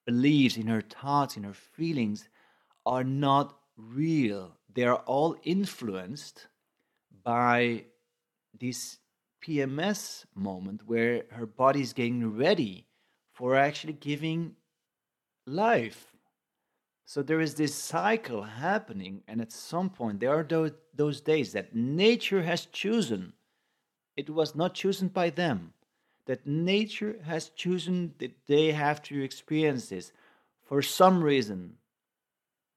beliefs, 0.06 0.56
in 0.56 0.66
her 0.66 0.80
thoughts, 0.80 1.36
in 1.36 1.44
her 1.44 1.54
feelings 1.54 2.28
are 2.86 3.04
not 3.04 3.58
real. 3.76 4.56
They 4.72 4.84
are 4.84 4.96
all 5.06 5.36
influenced 5.42 6.46
by 7.22 7.84
this 8.58 8.98
PMS 9.44 10.24
moment 10.34 10.82
where 10.86 11.24
her 11.30 11.46
body 11.46 11.80
is 11.80 11.92
getting 11.92 12.36
ready 12.36 12.86
for 13.32 13.56
actually 13.56 13.92
giving 13.94 14.56
life. 15.46 16.12
So 17.06 17.22
there 17.22 17.40
is 17.40 17.54
this 17.54 17.74
cycle 17.74 18.42
happening, 18.42 19.22
and 19.28 19.40
at 19.40 19.52
some 19.52 19.90
point, 19.90 20.20
there 20.20 20.30
are 20.30 20.42
those, 20.42 20.72
those 20.94 21.20
days 21.20 21.52
that 21.52 21.74
nature 21.74 22.42
has 22.42 22.64
chosen. 22.66 23.34
It 24.16 24.30
was 24.30 24.54
not 24.54 24.74
chosen 24.74 25.08
by 25.08 25.30
them. 25.30 25.74
That 26.26 26.46
nature 26.46 27.18
has 27.24 27.50
chosen 27.50 28.14
that 28.18 28.32
they 28.46 28.72
have 28.72 29.02
to 29.02 29.22
experience 29.22 29.88
this 29.88 30.12
for 30.62 30.80
some 30.80 31.22
reason. 31.22 31.76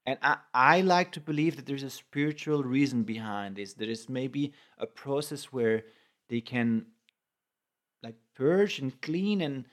And 0.04 0.18
I, 0.22 0.36
I 0.54 0.80
like 0.82 1.12
to 1.12 1.20
believe 1.20 1.56
that 1.56 1.66
there's 1.66 1.82
a 1.82 1.90
spiritual 1.90 2.62
reason 2.62 3.02
behind 3.02 3.56
this. 3.56 3.74
There 3.74 3.90
is 3.90 4.08
maybe 4.08 4.52
a 4.78 4.86
process 4.86 5.46
where 5.52 5.84
they 6.28 6.40
can 6.40 6.86
like 8.02 8.16
purge 8.34 8.78
and 8.78 9.00
clean 9.02 9.40
and 9.40 9.64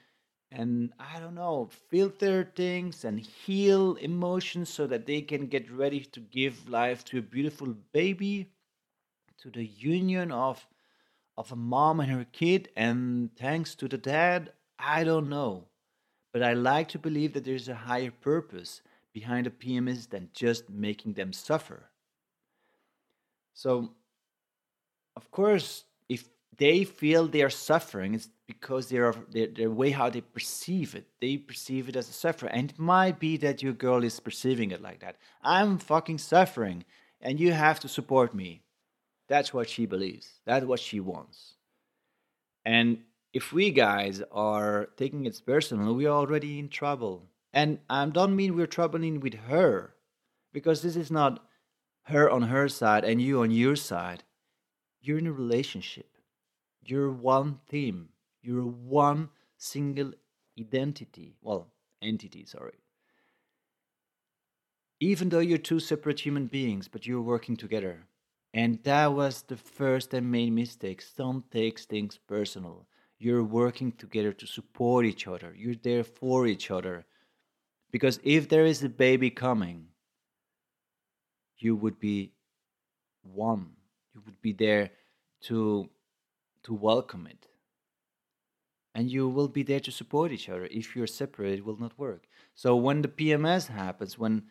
and 0.51 0.93
I 0.99 1.19
don't 1.19 1.35
know, 1.35 1.69
filter 1.89 2.49
things 2.55 3.03
and 3.03 3.19
heal 3.19 3.95
emotions 3.95 4.69
so 4.69 4.87
that 4.87 5.05
they 5.05 5.21
can 5.21 5.47
get 5.47 5.69
ready 5.69 6.01
to 6.01 6.19
give 6.19 6.69
life 6.69 7.03
to 7.05 7.17
a 7.17 7.21
beautiful 7.21 7.75
baby, 7.91 8.51
to 9.41 9.49
the 9.49 9.65
union 9.65 10.31
of 10.31 10.65
of 11.37 11.51
a 11.51 11.55
mom 11.55 11.99
and 11.99 12.11
her 12.11 12.25
kid, 12.31 12.69
and 12.75 13.35
thanks 13.35 13.75
to 13.75 13.87
the 13.87 13.97
dad, 13.97 14.51
I 14.79 15.03
don't 15.03 15.29
know. 15.29 15.65
But 16.31 16.43
I 16.43 16.53
like 16.53 16.89
to 16.89 16.99
believe 16.99 17.33
that 17.33 17.45
there's 17.45 17.69
a 17.69 17.75
higher 17.75 18.11
purpose 18.11 18.81
behind 19.13 19.45
the 19.45 19.51
PMS 19.51 20.09
than 20.09 20.29
just 20.33 20.69
making 20.69 21.13
them 21.13 21.31
suffer. 21.31 21.89
So, 23.53 23.91
of 25.15 25.31
course, 25.31 25.85
if 26.09 26.27
they 26.57 26.83
feel 26.83 27.27
they 27.27 27.41
are 27.41 27.49
suffering, 27.49 28.13
it's 28.13 28.29
because 28.47 28.89
they 28.89 28.97
are 28.97 29.15
their, 29.31 29.47
their 29.47 29.69
way 29.69 29.91
how 29.91 30.09
they 30.09 30.21
perceive 30.21 30.93
it. 30.95 31.07
They 31.21 31.37
perceive 31.37 31.87
it 31.87 31.95
as 31.95 32.09
a 32.09 32.13
suffer, 32.13 32.47
and 32.47 32.71
it 32.71 32.77
might 32.77 33.17
be 33.19 33.37
that 33.37 33.63
your 33.63 33.73
girl 33.73 34.03
is 34.03 34.19
perceiving 34.19 34.71
it 34.71 34.81
like 34.81 34.99
that. 34.99 35.15
I'm 35.41 35.77
fucking 35.77 36.17
suffering, 36.17 36.83
and 37.21 37.39
you 37.39 37.53
have 37.53 37.79
to 37.79 37.87
support 37.87 38.35
me. 38.35 38.64
That's 39.27 39.53
what 39.53 39.69
she 39.69 39.85
believes. 39.85 40.27
That's 40.45 40.65
what 40.65 40.79
she 40.79 40.99
wants. 40.99 41.55
And 42.65 42.99
if 43.33 43.51
we 43.51 43.71
guys 43.71 44.21
are 44.31 44.89
taking 44.97 45.25
it 45.25 45.41
personal, 45.45 45.93
we're 45.93 46.09
already 46.09 46.59
in 46.59 46.69
trouble. 46.69 47.29
And 47.53 47.79
I 47.89 48.05
don't 48.07 48.35
mean 48.35 48.55
we're 48.55 48.67
troubling 48.67 49.19
with 49.19 49.33
her, 49.33 49.93
because 50.53 50.81
this 50.81 50.95
is 50.95 51.11
not 51.11 51.45
her 52.03 52.29
on 52.29 52.43
her 52.43 52.67
side 52.69 53.03
and 53.03 53.21
you 53.21 53.41
on 53.41 53.51
your 53.51 53.75
side. 53.75 54.23
You're 55.01 55.19
in 55.19 55.27
a 55.27 55.31
relationship 55.31 56.15
you're 56.85 57.11
one 57.11 57.59
team. 57.69 58.09
You're 58.41 58.65
one 58.65 59.29
single 59.57 60.13
identity. 60.59 61.35
Well, 61.41 61.67
entity, 62.01 62.45
sorry. 62.45 62.73
Even 64.99 65.29
though 65.29 65.39
you're 65.39 65.57
two 65.57 65.79
separate 65.79 66.21
human 66.21 66.47
beings, 66.47 66.87
but 66.87 67.05
you're 67.05 67.21
working 67.21 67.57
together. 67.57 68.03
And 68.55 68.81
that 68.83 69.07
was 69.07 69.41
the 69.41 69.57
first 69.57 70.13
and 70.13 70.31
main 70.31 70.55
mistake. 70.55 71.03
Don't 71.17 71.51
take 71.51 71.77
things 71.77 72.17
personal. 72.25 72.87
You're 73.19 73.43
working 73.43 73.91
together 73.91 74.31
to 74.31 74.47
support 74.47 75.05
each 75.05 75.27
other. 75.27 75.53
You're 75.57 75.75
there 75.75 76.05
for 76.05 76.47
each 76.47 76.71
other. 76.71 77.05
Because 77.91 78.17
if 78.23 78.47
there 78.47 78.65
is 78.65 78.81
a 78.81 78.87
baby 78.87 79.29
coming, 79.29 79.87
you 81.57 81.75
would 81.75 81.99
be 81.99 82.31
one. 83.23 83.71
You 84.13 84.21
would 84.25 84.41
be 84.41 84.53
there 84.53 84.91
to 85.41 85.89
to 86.63 86.73
welcome 86.73 87.27
it. 87.27 87.47
And 88.95 89.11
you 89.11 89.27
will 89.27 89.49
be 89.49 89.63
there 89.63 89.81
to 89.81 89.91
support 89.91 90.31
each 90.31 90.47
other. 90.47 90.67
If 90.71 90.95
you're 90.95 91.07
separate, 91.07 91.59
it 91.59 91.65
will 91.65 91.77
not 91.77 91.99
work. 91.99 92.23
So 92.55 92.77
when 92.77 93.01
the 93.01 93.09
PMS 93.09 93.67
happens, 93.67 94.17
when 94.17 94.43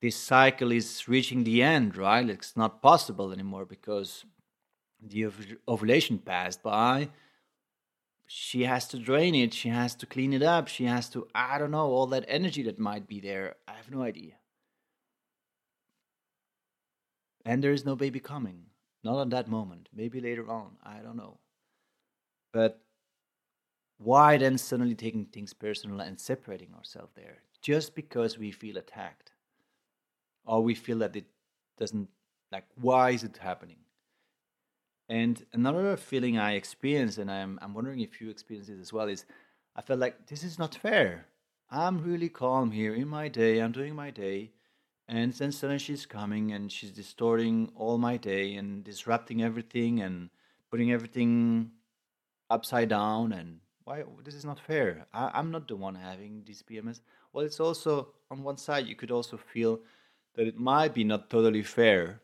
this 0.00 0.16
cycle 0.16 0.70
is 0.70 1.08
reaching 1.08 1.44
the 1.44 1.62
end, 1.62 1.96
right? 1.96 2.28
It's 2.28 2.56
not 2.56 2.82
possible 2.82 3.32
anymore 3.32 3.64
because 3.64 4.24
the 5.02 5.28
ovulation 5.66 6.18
passed 6.18 6.62
by. 6.62 7.08
She 8.26 8.64
has 8.64 8.86
to 8.88 8.98
drain 8.98 9.34
it. 9.34 9.54
She 9.54 9.70
has 9.70 9.94
to 9.96 10.06
clean 10.06 10.32
it 10.32 10.42
up. 10.42 10.68
She 10.68 10.84
has 10.84 11.08
to, 11.10 11.26
I 11.34 11.58
don't 11.58 11.70
know, 11.70 11.86
all 11.86 12.06
that 12.08 12.26
energy 12.28 12.62
that 12.64 12.78
might 12.78 13.08
be 13.08 13.20
there. 13.20 13.56
I 13.66 13.72
have 13.72 13.90
no 13.90 14.02
idea. 14.02 14.34
And 17.44 17.64
there 17.64 17.72
is 17.72 17.86
no 17.86 17.96
baby 17.96 18.20
coming. 18.20 18.66
Not 19.02 19.20
at 19.20 19.30
that 19.30 19.48
moment. 19.48 19.88
Maybe 19.94 20.20
later 20.20 20.50
on. 20.50 20.76
I 20.84 20.98
don't 20.98 21.16
know. 21.16 21.38
But 22.52 22.80
why 23.96 24.36
then 24.36 24.58
suddenly 24.58 24.94
taking 24.94 25.24
things 25.24 25.54
personal 25.54 26.00
and 26.00 26.20
separating 26.20 26.74
ourselves 26.74 27.12
there? 27.16 27.38
Just 27.62 27.94
because 27.94 28.38
we 28.38 28.50
feel 28.50 28.76
attacked. 28.76 29.32
Or 30.48 30.62
we 30.62 30.74
feel 30.74 30.98
that 31.00 31.14
it 31.14 31.26
doesn't, 31.78 32.08
like, 32.50 32.64
why 32.80 33.10
is 33.10 33.22
it 33.22 33.36
happening? 33.36 33.76
And 35.10 35.44
another 35.52 35.96
feeling 35.98 36.38
I 36.38 36.52
experienced, 36.54 37.18
and 37.18 37.30
I'm, 37.30 37.58
I'm 37.60 37.74
wondering 37.74 38.00
if 38.00 38.18
you 38.18 38.30
experience 38.30 38.70
it 38.70 38.80
as 38.80 38.90
well, 38.90 39.08
is 39.08 39.26
I 39.76 39.82
felt 39.82 40.00
like 40.00 40.26
this 40.26 40.42
is 40.42 40.58
not 40.58 40.74
fair. 40.74 41.26
I'm 41.70 42.02
really 42.02 42.30
calm 42.30 42.70
here 42.70 42.94
in 42.94 43.08
my 43.08 43.28
day, 43.28 43.58
I'm 43.58 43.72
doing 43.72 43.94
my 43.94 44.10
day, 44.10 44.52
and 45.06 45.32
then 45.34 45.52
suddenly 45.52 45.78
she's 45.78 46.06
coming 46.06 46.52
and 46.52 46.72
she's 46.72 46.92
distorting 46.92 47.70
all 47.76 47.98
my 47.98 48.16
day 48.16 48.54
and 48.54 48.82
disrupting 48.82 49.42
everything 49.42 50.00
and 50.00 50.30
putting 50.70 50.92
everything 50.92 51.72
upside 52.48 52.88
down. 52.88 53.32
And 53.32 53.60
why? 53.84 54.04
This 54.24 54.34
is 54.34 54.46
not 54.46 54.58
fair. 54.60 55.06
I, 55.12 55.30
I'm 55.34 55.50
not 55.50 55.68
the 55.68 55.76
one 55.76 55.94
having 55.94 56.42
these 56.46 56.62
PMS. 56.62 57.00
Well, 57.34 57.44
it's 57.44 57.60
also 57.60 58.14
on 58.30 58.42
one 58.42 58.56
side, 58.56 58.86
you 58.86 58.96
could 58.96 59.10
also 59.10 59.36
feel 59.36 59.80
that 60.34 60.46
it 60.46 60.58
might 60.58 60.94
be 60.94 61.04
not 61.04 61.30
totally 61.30 61.62
fair 61.62 62.20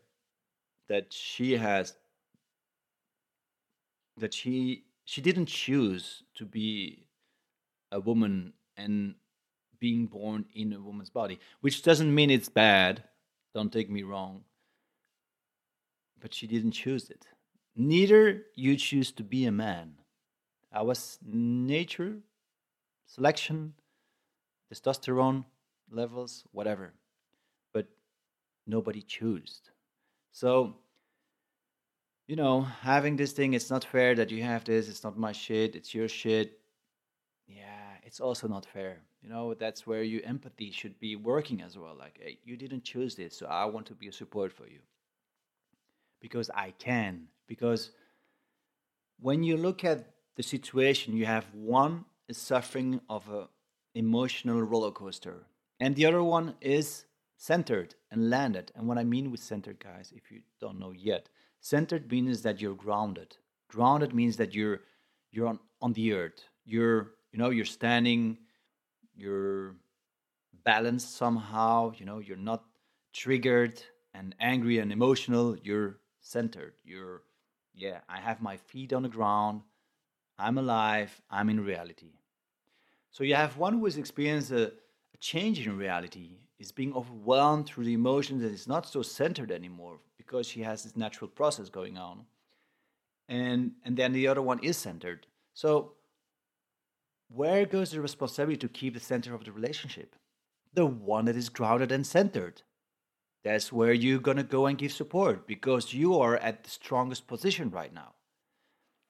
that 0.87 1.11
she 1.11 1.57
has 1.57 1.93
that 4.17 4.33
she 4.33 4.85
she 5.03 5.21
didn't 5.21 5.47
choose 5.47 6.23
to 6.35 6.45
be 6.45 7.07
a 7.91 7.99
woman 7.99 8.53
and 8.77 9.15
being 9.79 10.07
born 10.07 10.45
in 10.53 10.73
a 10.73 10.81
woman's 10.81 11.09
body, 11.09 11.39
which 11.61 11.83
doesn't 11.83 12.13
mean 12.13 12.29
it's 12.29 12.49
bad. 12.49 13.03
Don't 13.53 13.71
take 13.71 13.89
me 13.89 14.03
wrong. 14.03 14.43
But 16.19 16.33
she 16.33 16.47
didn't 16.47 16.71
choose 16.71 17.09
it. 17.09 17.27
Neither 17.75 18.43
you 18.55 18.77
choose 18.77 19.11
to 19.13 19.23
be 19.23 19.45
a 19.45 19.51
man. 19.51 19.95
I 20.71 20.81
was 20.81 21.19
nature, 21.23 22.17
selection, 23.05 23.73
testosterone 24.73 25.45
levels, 25.91 26.45
whatever. 26.51 26.93
Nobody 28.67 29.01
chose. 29.01 29.61
So, 30.31 30.75
you 32.27 32.35
know, 32.35 32.61
having 32.61 33.15
this 33.15 33.31
thing, 33.31 33.53
it's 33.53 33.69
not 33.69 33.83
fair 33.83 34.15
that 34.15 34.31
you 34.31 34.43
have 34.43 34.65
this, 34.65 34.89
it's 34.89 35.03
not 35.03 35.17
my 35.17 35.31
shit, 35.31 35.75
it's 35.75 35.93
your 35.93 36.07
shit. 36.07 36.59
Yeah, 37.47 37.91
it's 38.03 38.19
also 38.19 38.47
not 38.47 38.65
fair 38.65 39.01
you 39.25 39.31
know 39.31 39.55
that's 39.55 39.87
where 39.87 40.03
your 40.03 40.21
empathy 40.23 40.69
should 40.71 40.99
be 40.99 41.15
working 41.15 41.61
as 41.61 41.77
well 41.77 41.95
like 41.97 42.19
hey, 42.21 42.37
you 42.43 42.55
didn't 42.55 42.83
choose 42.83 43.15
this 43.15 43.35
so 43.35 43.47
i 43.47 43.65
want 43.65 43.85
to 43.85 43.95
be 43.95 44.07
a 44.07 44.11
support 44.11 44.51
for 44.51 44.67
you 44.67 44.79
because 46.21 46.49
i 46.53 46.71
can 46.77 47.27
because 47.47 47.91
when 49.19 49.43
you 49.43 49.57
look 49.57 49.83
at 49.83 50.11
the 50.35 50.43
situation 50.43 51.17
you 51.17 51.25
have 51.25 51.45
one 51.53 52.05
is 52.27 52.37
suffering 52.37 53.01
of 53.09 53.27
a 53.29 53.47
emotional 53.95 54.61
roller 54.61 54.91
coaster 54.91 55.37
and 55.79 55.95
the 55.95 56.05
other 56.05 56.23
one 56.23 56.53
is 56.61 57.05
centered 57.37 57.95
and 58.11 58.29
landed. 58.29 58.71
And 58.75 58.87
what 58.87 58.97
i 58.97 59.03
mean 59.03 59.31
with 59.31 59.39
centered 59.39 59.79
guys 59.79 60.13
if 60.15 60.31
you 60.31 60.41
don't 60.59 60.79
know 60.79 60.91
yet 60.91 61.29
centered 61.65 62.11
means 62.11 62.43
that 62.43 62.61
you're 62.61 62.75
grounded. 62.75 63.37
Grounded 63.69 64.13
means 64.13 64.37
that 64.37 64.53
you're 64.53 64.81
you're 65.31 65.47
on 65.47 65.59
on 65.81 65.93
the 65.93 66.13
earth. 66.13 66.43
You're 66.63 67.13
you 67.31 67.39
know 67.39 67.49
you're 67.49 67.65
standing 67.65 68.37
you're 69.15 69.75
balanced 70.63 71.15
somehow 71.15 71.93
you 71.97 72.05
know 72.05 72.19
you're 72.19 72.45
not 72.51 72.63
triggered 73.13 73.81
and 74.13 74.35
angry 74.39 74.79
and 74.79 74.91
emotional. 74.91 75.57
You're 75.63 75.97
centered. 76.21 76.73
You're 76.83 77.23
yeah 77.73 77.99
i 78.07 78.19
have 78.19 78.41
my 78.41 78.57
feet 78.57 78.93
on 78.93 79.03
the 79.03 79.09
ground. 79.09 79.61
I'm 80.37 80.57
alive. 80.57 81.11
I'm 81.29 81.49
in 81.49 81.63
reality. 81.63 82.13
So 83.09 83.23
you 83.23 83.35
have 83.35 83.57
one 83.57 83.73
who 83.73 83.85
has 83.85 83.97
experienced 83.97 84.51
a, 84.51 84.65
a 84.67 85.17
change 85.19 85.65
in 85.65 85.77
reality 85.77 86.39
is 86.59 86.71
being 86.71 86.93
overwhelmed 86.93 87.65
through 87.67 87.85
the 87.85 87.93
emotions 87.93 88.43
and 88.43 88.53
is 88.53 88.67
not 88.67 88.87
so 88.87 89.01
centered 89.01 89.51
anymore 89.51 89.99
because 90.17 90.47
she 90.47 90.61
has 90.61 90.83
this 90.83 90.95
natural 90.97 91.29
process 91.29 91.69
going 91.69 91.97
on 91.97 92.25
and 93.29 93.73
and 93.83 93.97
then 93.97 94.13
the 94.13 94.27
other 94.27 94.41
one 94.41 94.59
is 94.63 94.77
centered 94.77 95.27
so 95.53 95.93
where 97.29 97.65
goes 97.65 97.91
the 97.91 98.01
responsibility 98.01 98.57
to 98.57 98.69
keep 98.69 98.93
the 98.93 98.99
center 98.99 99.33
of 99.35 99.43
the 99.43 99.51
relationship? 99.51 100.15
The 100.73 100.85
one 100.85 101.25
that 101.25 101.35
is 101.35 101.49
grounded 101.49 101.91
and 101.91 102.05
centered. 102.05 102.63
That's 103.43 103.71
where 103.71 103.93
you're 103.93 104.19
going 104.19 104.37
to 104.37 104.43
go 104.43 104.65
and 104.65 104.77
give 104.77 104.91
support 104.91 105.47
because 105.47 105.93
you 105.93 106.19
are 106.19 106.37
at 106.37 106.63
the 106.63 106.69
strongest 106.69 107.27
position 107.27 107.69
right 107.71 107.93
now. 107.93 108.13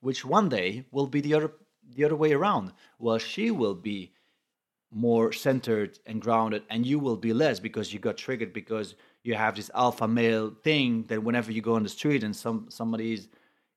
which 0.01 0.25
one 0.25 0.49
day 0.49 0.85
will 0.91 1.07
be 1.07 1.21
the 1.21 1.33
other 1.33 1.53
the 1.83 2.03
other 2.05 2.15
way 2.15 2.33
around. 2.33 2.73
Well, 2.99 3.19
she 3.19 3.51
will 3.51 3.75
be 3.75 4.13
more 4.95 5.33
centered 5.33 5.99
and 6.05 6.21
grounded, 6.21 6.63
and 6.69 6.85
you 6.85 6.97
will 6.97 7.17
be 7.17 7.33
less 7.33 7.59
because 7.59 7.91
you 7.91 7.99
got 7.99 8.15
triggered 8.15 8.53
because 8.53 8.95
you 9.23 9.35
have 9.35 9.53
this 9.53 9.69
alpha 9.75 10.07
male 10.07 10.55
thing 10.63 11.03
that 11.09 11.21
whenever 11.21 11.51
you 11.51 11.61
go 11.61 11.75
on 11.75 11.83
the 11.83 11.89
street 11.89 12.23
and 12.23 12.33
some 12.33 12.67
somebody 12.69 13.13
is 13.13 13.27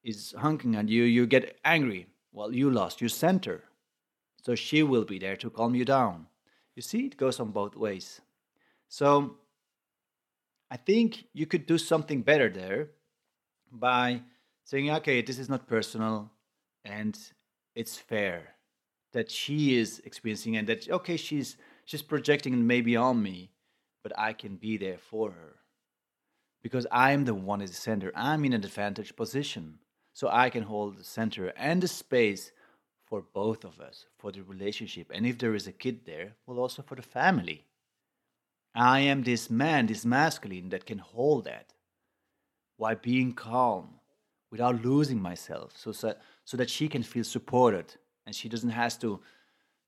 is 0.04 0.32
honking 0.38 0.76
at 0.76 0.88
you, 0.88 1.02
you 1.02 1.26
get 1.26 1.58
angry. 1.64 2.06
Well, 2.32 2.54
you 2.54 2.70
lost 2.70 3.00
your 3.00 3.10
center. 3.10 3.64
So 4.44 4.54
she 4.54 4.84
will 4.84 5.04
be 5.04 5.18
there 5.18 5.36
to 5.36 5.50
calm 5.50 5.74
you 5.74 5.84
down. 5.84 6.28
You 6.76 6.82
see, 6.82 7.06
it 7.06 7.16
goes 7.16 7.40
on 7.40 7.50
both 7.50 7.74
ways. 7.74 8.20
So 8.88 9.38
I 10.70 10.76
think 10.76 11.24
you 11.32 11.46
could 11.46 11.66
do 11.66 11.78
something 11.78 12.22
better 12.22 12.48
there 12.48 12.90
by 13.72 14.22
saying, 14.62 14.90
okay, 14.92 15.20
this 15.20 15.40
is 15.40 15.48
not 15.48 15.66
personal 15.66 16.30
and 16.84 17.18
it's 17.74 17.96
fair 17.96 18.54
that 19.18 19.32
she 19.32 19.76
is 19.76 20.00
experiencing 20.04 20.56
and 20.56 20.68
that 20.68 20.88
okay 20.88 21.16
she's 21.16 21.56
she's 21.84 22.02
projecting 22.02 22.64
maybe 22.64 22.94
on 22.94 23.20
me 23.20 23.50
but 24.04 24.12
i 24.16 24.32
can 24.32 24.54
be 24.54 24.76
there 24.76 25.00
for 25.10 25.32
her. 25.32 25.56
Because 26.62 26.86
i'm 26.92 27.24
the 27.24 27.34
one 27.34 27.60
at 27.60 27.66
the 27.66 27.74
center. 27.74 28.12
I'm 28.14 28.44
in 28.44 28.52
an 28.52 28.62
advantage 28.62 29.16
position. 29.16 29.80
So 30.12 30.28
i 30.28 30.50
can 30.50 30.62
hold 30.62 30.98
the 30.98 31.10
center 31.18 31.48
and 31.56 31.82
the 31.82 31.88
space 31.88 32.52
for 33.08 33.20
both 33.40 33.64
of 33.64 33.80
us 33.80 34.06
for 34.20 34.30
the 34.30 34.42
relationship. 34.42 35.10
And 35.12 35.26
if 35.26 35.36
there 35.38 35.56
is 35.56 35.66
a 35.66 35.72
kid 35.72 36.06
there 36.06 36.28
well 36.46 36.60
also 36.60 36.82
for 36.82 36.94
the 36.94 37.10
family. 37.18 37.64
I 38.72 39.00
am 39.00 39.24
this 39.24 39.50
man 39.50 39.86
this 39.86 40.04
masculine 40.04 40.68
that 40.68 40.86
can 40.86 40.98
hold 40.98 41.46
that 41.46 41.72
while 42.76 42.94
being 43.10 43.32
calm 43.32 43.98
without 44.52 44.84
losing 44.84 45.20
myself. 45.20 45.72
So, 45.76 45.90
so, 45.90 46.14
so 46.44 46.56
that 46.56 46.70
she 46.70 46.86
can 46.88 47.02
feel 47.02 47.24
supported 47.24 47.96
and 48.28 48.36
she 48.36 48.46
doesn't 48.46 48.68
have 48.68 48.98
to 48.98 49.18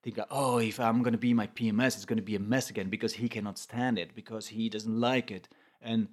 think 0.03 0.18
oh 0.31 0.57
if 0.57 0.81
i'm 0.81 1.03
going 1.03 1.12
to 1.12 1.18
be 1.18 1.35
my 1.35 1.46
pms 1.48 1.94
it's 1.94 2.07
going 2.07 2.16
to 2.16 2.31
be 2.33 2.37
a 2.37 2.40
mess 2.40 2.70
again 2.70 2.88
because 2.88 3.12
he 3.12 3.29
cannot 3.29 3.59
stand 3.59 3.98
it 3.98 4.14
because 4.14 4.46
he 4.48 4.70
doesn't 4.70 4.98
like 4.98 5.31
it. 5.31 5.46
And 5.83 6.09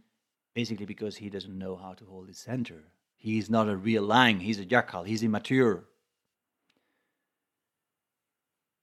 basically 0.53 0.85
because 0.85 1.15
he 1.15 1.29
doesn't 1.29 1.57
know 1.57 1.77
how 1.77 1.93
to 1.93 2.03
hold 2.05 2.27
his 2.27 2.37
center. 2.37 2.83
He's 3.15 3.49
not 3.49 3.69
a 3.69 3.77
real 3.77 4.03
lion 4.03 4.41
he's 4.41 4.59
a 4.59 4.65
jackal 4.65 5.03
he's 5.03 5.23
immature. 5.23 5.85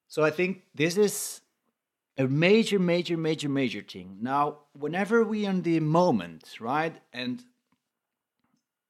So 0.08 0.24
i 0.24 0.30
think 0.30 0.62
this 0.74 0.96
is 0.96 1.42
a 2.16 2.26
major 2.26 2.78
major 2.78 3.18
major 3.18 3.50
major 3.50 3.82
thing. 3.82 4.16
Now 4.22 4.60
whenever 4.72 5.22
we 5.22 5.46
are 5.46 5.50
in 5.50 5.60
the 5.60 5.80
moment 5.80 6.56
right 6.60 6.96
and 7.12 7.44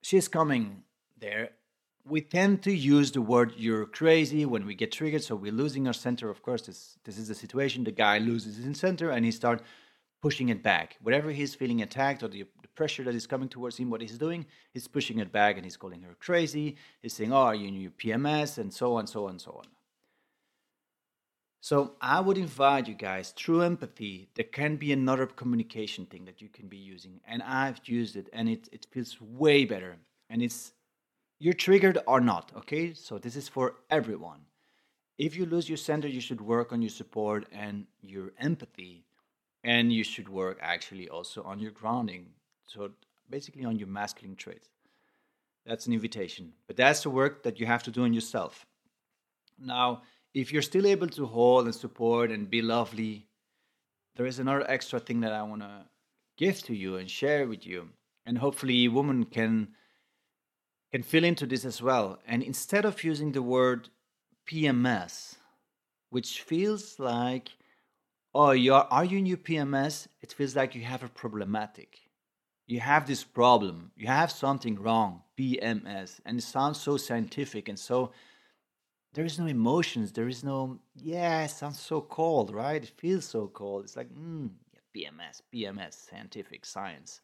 she's 0.00 0.28
coming 0.28 0.84
there 1.18 1.50
we 2.06 2.20
tend 2.20 2.62
to 2.62 2.72
use 2.72 3.12
the 3.12 3.22
word 3.22 3.54
you're 3.56 3.86
crazy 3.86 4.44
when 4.44 4.66
we 4.66 4.74
get 4.74 4.92
triggered 4.92 5.22
so 5.22 5.34
we're 5.34 5.52
losing 5.52 5.86
our 5.86 5.94
center. 5.94 6.28
Of 6.28 6.42
course 6.42 6.62
this 6.62 6.98
this 7.04 7.18
is 7.18 7.28
the 7.28 7.34
situation. 7.34 7.84
The 7.84 7.92
guy 7.92 8.18
loses 8.18 8.56
his 8.56 8.78
center 8.78 9.10
and 9.10 9.24
he 9.24 9.30
starts 9.30 9.62
pushing 10.20 10.50
it 10.50 10.62
back. 10.62 10.96
Whatever 11.02 11.30
he's 11.30 11.54
feeling 11.54 11.82
attacked 11.82 12.22
or 12.22 12.28
the, 12.28 12.44
the, 12.62 12.68
pressure 12.74 13.04
that 13.04 13.14
is 13.14 13.24
coming 13.24 13.48
towards 13.48 13.76
him 13.76 13.88
what 13.88 14.00
he's 14.00 14.18
doing 14.18 14.44
he's 14.72 14.88
pushing 14.88 15.20
it 15.20 15.30
back 15.30 15.54
and 15.54 15.64
he's 15.64 15.76
calling 15.76 16.02
her 16.02 16.16
crazy. 16.18 16.76
He's 17.02 17.12
saying 17.12 17.32
oh 17.32 17.52
you 17.52 17.70
your 17.70 17.92
pms 17.92 18.58
and 18.58 18.74
so 18.74 18.96
on 18.96 19.06
so 19.06 19.28
on 19.28 19.38
so 19.38 19.52
on. 19.52 19.66
So 21.60 21.94
i 22.00 22.20
would 22.20 22.36
invite 22.36 22.88
you 22.88 22.94
guys 22.94 23.30
through 23.30 23.62
empathy 23.62 24.28
there 24.34 24.44
can 24.44 24.76
be 24.76 24.92
another 24.92 25.26
communication 25.26 26.04
thing 26.06 26.24
that 26.24 26.42
you 26.42 26.48
can 26.48 26.66
be 26.66 26.76
using 26.76 27.20
and 27.26 27.42
i've 27.44 27.80
used 27.84 28.16
it 28.16 28.28
and 28.32 28.48
it, 28.48 28.68
it 28.72 28.86
feels 28.90 29.18
way 29.20 29.64
better. 29.64 29.96
And 30.28 30.42
it's 30.42 30.72
you're 31.38 31.54
triggered 31.54 31.98
or 32.06 32.20
not, 32.20 32.52
okay? 32.56 32.94
So 32.94 33.18
this 33.18 33.36
is 33.36 33.48
for 33.48 33.76
everyone. 33.90 34.40
If 35.18 35.36
you 35.36 35.46
lose 35.46 35.68
your 35.68 35.78
center, 35.78 36.08
you 36.08 36.20
should 36.20 36.40
work 36.40 36.72
on 36.72 36.82
your 36.82 36.90
support 36.90 37.46
and 37.52 37.86
your 38.02 38.32
empathy. 38.38 39.04
And 39.62 39.92
you 39.92 40.04
should 40.04 40.28
work 40.28 40.58
actually 40.60 41.08
also 41.08 41.42
on 41.42 41.58
your 41.58 41.70
grounding. 41.70 42.26
So 42.66 42.90
basically 43.30 43.64
on 43.64 43.78
your 43.78 43.88
masculine 43.88 44.36
traits. 44.36 44.68
That's 45.66 45.86
an 45.86 45.92
invitation. 45.92 46.52
But 46.66 46.76
that's 46.76 47.02
the 47.02 47.10
work 47.10 47.42
that 47.44 47.58
you 47.58 47.66
have 47.66 47.82
to 47.84 47.90
do 47.90 48.04
on 48.04 48.12
yourself. 48.12 48.66
Now, 49.58 50.02
if 50.34 50.52
you're 50.52 50.62
still 50.62 50.86
able 50.86 51.06
to 51.08 51.26
hold 51.26 51.64
and 51.64 51.74
support 51.74 52.30
and 52.30 52.50
be 52.50 52.60
lovely, 52.60 53.28
there 54.16 54.26
is 54.26 54.38
another 54.38 54.68
extra 54.68 55.00
thing 55.00 55.20
that 55.20 55.32
I 55.32 55.42
want 55.42 55.62
to 55.62 55.86
give 56.36 56.62
to 56.64 56.74
you 56.74 56.96
and 56.96 57.10
share 57.10 57.46
with 57.48 57.66
you. 57.66 57.88
And 58.26 58.36
hopefully, 58.36 58.88
women 58.88 59.24
can 59.24 59.68
can 60.94 61.02
fill 61.02 61.24
into 61.24 61.44
this 61.44 61.64
as 61.64 61.82
well. 61.82 62.20
And 62.24 62.40
instead 62.40 62.84
of 62.84 63.02
using 63.02 63.32
the 63.32 63.42
word 63.42 63.88
PMS, 64.48 65.34
which 66.10 66.42
feels 66.42 67.00
like, 67.00 67.50
oh, 68.32 68.52
you're, 68.52 68.86
are 68.92 69.04
you 69.04 69.18
your 69.18 69.38
PMS? 69.38 70.06
It 70.20 70.32
feels 70.32 70.54
like 70.54 70.76
you 70.76 70.82
have 70.82 71.02
a 71.02 71.08
problematic. 71.08 71.98
You 72.68 72.78
have 72.78 73.08
this 73.08 73.24
problem. 73.24 73.90
You 73.96 74.06
have 74.06 74.30
something 74.30 74.80
wrong, 74.80 75.22
PMS. 75.36 76.20
And 76.24 76.38
it 76.38 76.42
sounds 76.42 76.80
so 76.80 76.96
scientific 76.96 77.68
and 77.68 77.78
so, 77.78 78.12
there 79.14 79.24
is 79.24 79.36
no 79.36 79.46
emotions. 79.46 80.12
There 80.12 80.28
is 80.28 80.44
no, 80.44 80.78
yeah, 80.94 81.42
it 81.42 81.50
sounds 81.50 81.80
so 81.80 82.02
cold, 82.02 82.54
right? 82.54 82.84
It 82.84 82.92
feels 82.98 83.24
so 83.24 83.48
cold. 83.48 83.82
It's 83.82 83.96
like, 83.96 84.14
mm, 84.14 84.48
yeah, 84.72 85.10
PMS, 85.10 85.42
PMS, 85.52 86.08
scientific 86.08 86.64
science 86.64 87.20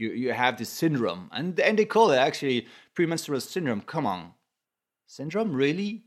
you 0.00 0.10
you 0.12 0.32
have 0.32 0.56
this 0.56 0.70
syndrome, 0.70 1.28
and 1.32 1.58
and 1.60 1.78
they 1.78 1.84
call 1.84 2.10
it 2.10 2.16
actually 2.16 2.66
premenstrual 2.94 3.40
syndrome. 3.40 3.82
Come 3.82 4.06
on, 4.06 4.32
syndrome 5.06 5.52
really? 5.52 6.04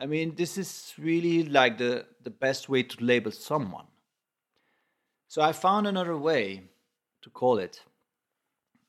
I 0.00 0.06
mean, 0.06 0.34
this 0.34 0.58
is 0.58 0.94
really 0.98 1.44
like 1.44 1.78
the 1.78 2.06
the 2.22 2.30
best 2.30 2.68
way 2.68 2.82
to 2.82 3.04
label 3.04 3.30
someone. 3.30 3.86
So 5.28 5.42
I 5.42 5.52
found 5.52 5.86
another 5.86 6.16
way 6.16 6.64
to 7.22 7.30
call 7.30 7.58
it, 7.58 7.84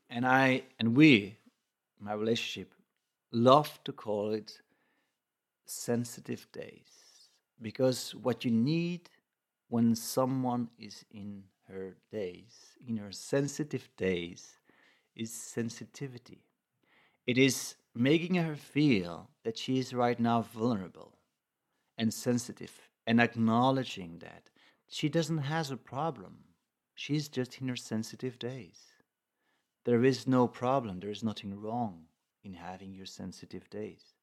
and 0.09 0.25
I 0.25 0.63
and 0.79 0.95
we, 0.95 1.37
my 1.99 2.13
relationship, 2.13 2.73
love 3.31 3.79
to 3.83 3.91
call 3.91 4.31
it 4.31 4.61
sensitive 5.65 6.47
days 6.51 6.89
because 7.61 8.15
what 8.15 8.43
you 8.43 8.51
need 8.51 9.09
when 9.67 9.95
someone 9.95 10.69
is 10.79 11.05
in 11.11 11.43
her 11.71 11.95
days, 12.11 12.77
in 12.87 12.97
her 12.97 13.11
sensitive 13.11 13.89
days, 13.97 14.57
is 15.15 15.31
sensitivity. 15.31 16.43
It 17.27 17.37
is 17.37 17.75
making 17.93 18.35
her 18.35 18.55
feel 18.55 19.29
that 19.43 19.57
she 19.57 19.79
is 19.79 19.93
right 19.93 20.19
now 20.19 20.41
vulnerable 20.41 21.13
and 21.97 22.13
sensitive 22.13 22.89
and 23.05 23.19
acknowledging 23.19 24.19
that 24.19 24.49
she 24.87 25.09
doesn't 25.09 25.39
have 25.39 25.71
a 25.71 25.77
problem. 25.77 26.37
She's 26.95 27.27
just 27.27 27.61
in 27.61 27.67
her 27.67 27.75
sensitive 27.75 28.39
days. 28.39 28.79
There 29.85 30.03
is 30.03 30.27
no 30.27 30.47
problem, 30.47 30.99
there 30.99 31.09
is 31.09 31.23
nothing 31.23 31.59
wrong 31.59 32.05
in 32.43 32.53
having 32.53 32.93
your 32.93 33.05
sensitive 33.05 33.69
days. 33.69 34.13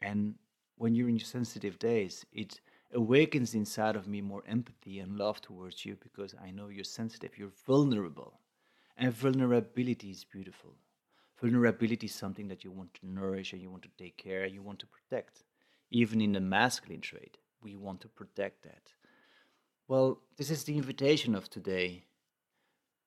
And 0.00 0.34
when 0.76 0.94
you're 0.94 1.08
in 1.08 1.16
your 1.16 1.24
sensitive 1.24 1.78
days, 1.78 2.24
it 2.32 2.60
awakens 2.92 3.54
inside 3.54 3.96
of 3.96 4.06
me 4.06 4.20
more 4.20 4.44
empathy 4.46 5.00
and 5.00 5.16
love 5.16 5.40
towards 5.40 5.84
you 5.84 5.96
because 6.02 6.34
I 6.42 6.50
know 6.50 6.68
you're 6.68 6.84
sensitive, 6.84 7.38
you're 7.38 7.52
vulnerable. 7.66 8.40
And 8.96 9.12
vulnerability 9.12 10.10
is 10.10 10.24
beautiful. 10.24 10.74
Vulnerability 11.40 12.06
is 12.06 12.14
something 12.14 12.48
that 12.48 12.62
you 12.62 12.70
want 12.70 12.94
to 12.94 13.06
nourish 13.06 13.52
and 13.52 13.60
you 13.60 13.70
want 13.70 13.82
to 13.82 13.88
take 13.98 14.16
care, 14.16 14.46
you 14.46 14.62
want 14.62 14.78
to 14.80 14.86
protect. 14.86 15.42
Even 15.90 16.20
in 16.20 16.32
the 16.32 16.40
masculine 16.40 17.00
trait, 17.00 17.38
we 17.62 17.74
want 17.74 18.00
to 18.02 18.08
protect 18.08 18.62
that. 18.62 18.92
Well, 19.88 20.20
this 20.36 20.50
is 20.50 20.64
the 20.64 20.76
invitation 20.76 21.34
of 21.34 21.50
today. 21.50 22.04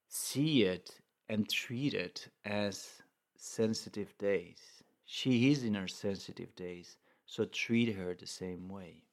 See 0.09 0.63
it 0.63 0.99
and 1.29 1.49
treat 1.49 1.93
it 1.93 2.27
as 2.45 2.89
sensitive 3.37 4.17
days. 4.17 4.59
She 5.05 5.51
is 5.51 5.63
in 5.63 5.73
her 5.75 5.87
sensitive 5.87 6.53
days, 6.55 6.97
so 7.25 7.45
treat 7.45 7.95
her 7.95 8.13
the 8.13 8.27
same 8.27 8.67
way 8.67 9.06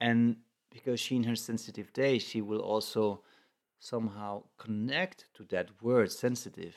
and 0.00 0.36
because 0.70 1.00
she 1.00 1.16
in 1.16 1.24
her 1.24 1.36
sensitive 1.36 1.92
day 1.92 2.18
she 2.18 2.40
will 2.40 2.60
also 2.60 3.22
somehow 3.78 4.42
connect 4.58 5.26
to 5.34 5.44
that 5.44 5.82
word 5.82 6.10
sensitive. 6.10 6.74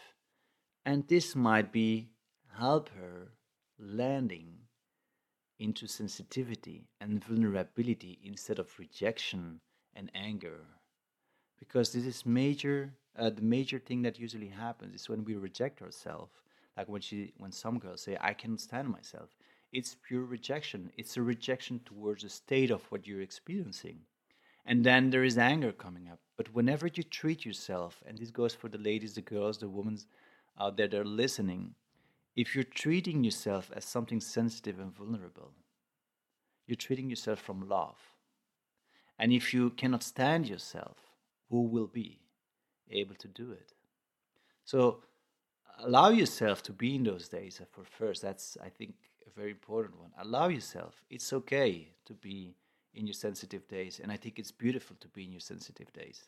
And 0.86 1.08
this 1.08 1.36
might 1.36 1.71
be 1.71 2.10
help 2.58 2.89
her 2.89 3.32
landing 3.80 4.53
into 5.60 5.88
sensitivity 5.88 6.89
and 7.01 7.23
vulnerability 7.23 8.19
instead 8.23 8.60
of 8.60 8.77
rejection 8.77 9.60
and 9.95 10.12
anger. 10.13 10.60
Because 11.60 11.91
this 11.91 12.06
is 12.06 12.25
major 12.25 12.93
uh, 13.17 13.32
the 13.32 13.41
major 13.41 13.80
thing 13.80 14.03
that 14.03 14.19
usually 14.19 14.49
happens 14.49 14.93
is 14.93 15.10
when 15.10 15.23
we 15.23 15.36
reject 15.36 15.82
ourselves 15.82 16.32
like 16.77 16.88
when 16.88 17.01
she 17.01 17.34
when 17.38 17.51
some 17.51 17.80
girls 17.80 18.01
say 18.01 18.15
i 18.21 18.34
can't 18.34 18.62
stand 18.62 18.88
myself 18.88 19.30
it's 19.71 19.95
pure 20.08 20.23
rejection. 20.23 20.91
It's 20.97 21.17
a 21.17 21.21
rejection 21.21 21.82
towards 21.86 22.23
the 22.23 22.30
state 22.30 22.71
of 22.71 22.84
what 22.89 23.06
you're 23.06 23.21
experiencing. 23.21 23.99
And 24.65 24.84
then 24.84 25.10
there 25.10 25.23
is 25.23 25.38
anger 25.38 25.71
coming 25.71 26.10
up. 26.10 26.19
But 26.36 26.53
whenever 26.53 26.88
you 26.88 27.03
treat 27.03 27.45
yourself, 27.45 28.03
and 28.06 28.17
this 28.17 28.32
goes 28.32 28.53
for 28.53 28.69
the 28.69 28.77
ladies, 28.77 29.13
the 29.13 29.21
girls, 29.21 29.58
the 29.58 29.69
women 29.69 29.97
out 30.60 30.77
there 30.77 30.88
that 30.88 30.99
are 30.99 31.06
listening, 31.06 31.75
if 32.36 32.53
you're 32.53 32.63
treating 32.63 33.23
yourself 33.23 33.71
as 33.75 33.86
something 33.86 34.21
sensitive 34.21 34.80
and 34.80 34.95
vulnerable, 34.95 35.51
you're 36.67 36.75
treating 36.75 37.10
yourself 37.10 37.39
from 37.39 37.67
love. 37.67 37.97
And 39.17 39.32
if 39.32 39.53
you 39.53 39.71
cannot 39.71 40.03
stand 40.03 40.47
yourself, 40.47 40.97
who 41.49 41.63
will 41.63 41.88
be 41.88 42.19
able 42.91 43.15
to 43.15 43.27
do 43.27 43.51
it? 43.51 43.73
So 44.65 44.99
allow 45.80 46.10
yourself 46.10 46.62
to 46.63 46.73
be 46.73 46.95
in 46.95 47.03
those 47.03 47.27
days 47.30 47.60
uh, 47.62 47.65
for 47.71 47.84
first. 47.84 48.21
That's, 48.21 48.58
I 48.62 48.69
think, 48.69 48.95
a 49.28 49.40
very 49.40 49.52
important 49.52 50.00
one. 50.00 50.12
Allow 50.20 50.48
yourself. 50.48 50.96
It's 51.10 51.32
okay 51.34 51.90
to 52.06 52.13
be 52.13 52.56
in 52.94 53.06
your 53.06 53.13
sensitive 53.13 53.68
days. 53.68 54.00
And 54.02 54.12
I 54.12 54.18
think 54.18 54.40
it's 54.40 54.52
beautiful 54.52 54.96
to 55.00 55.08
be 55.10 55.24
in 55.26 55.32
your 55.32 55.42
sensitive 55.42 55.92
days 55.94 56.24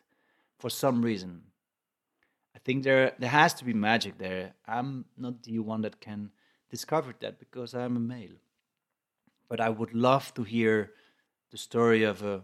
for 0.60 0.70
some 0.70 1.02
reason. 1.02 1.42
I 2.56 2.60
think 2.60 2.84
there 2.84 3.14
there 3.20 3.30
has 3.30 3.54
to 3.56 3.66
be 3.66 3.74
magic 3.74 4.18
there. 4.18 4.54
I'm 4.68 5.06
not 5.18 5.44
the 5.44 5.60
one 5.60 5.82
that 5.82 6.00
can 6.00 6.32
discover 6.70 7.14
that 7.22 7.40
because 7.40 7.74
I'm 7.74 7.96
a 7.98 8.00
male. 8.00 8.38
But 9.48 9.60
I 9.60 9.70
would 9.70 9.94
love 9.94 10.34
to 10.36 10.44
hear 10.44 10.92
the 11.52 11.58
story 11.58 12.04
of 12.04 12.22
a 12.22 12.44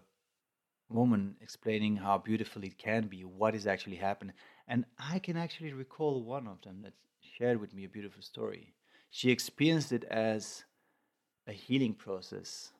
woman 0.90 1.36
explaining 1.42 1.98
how 1.98 2.18
beautiful 2.18 2.64
it 2.64 2.78
can 2.78 3.08
be, 3.08 3.26
what 3.26 3.56
is 3.56 3.68
actually 3.68 3.98
happening. 3.98 4.34
And 4.68 4.86
I 4.98 5.20
can 5.20 5.38
actually 5.38 5.74
recall 5.74 6.24
one 6.24 6.48
of 6.48 6.62
them 6.62 6.82
that 6.84 6.94
shared 7.38 7.60
with 7.60 7.74
me 7.74 7.86
a 7.86 7.90
beautiful 7.90 8.22
story. 8.22 8.74
She 9.16 9.32
experienced 9.32 9.94
it 9.94 10.04
as 10.04 10.66
a 11.48 11.54
healing 11.54 11.94
process. 11.94 12.74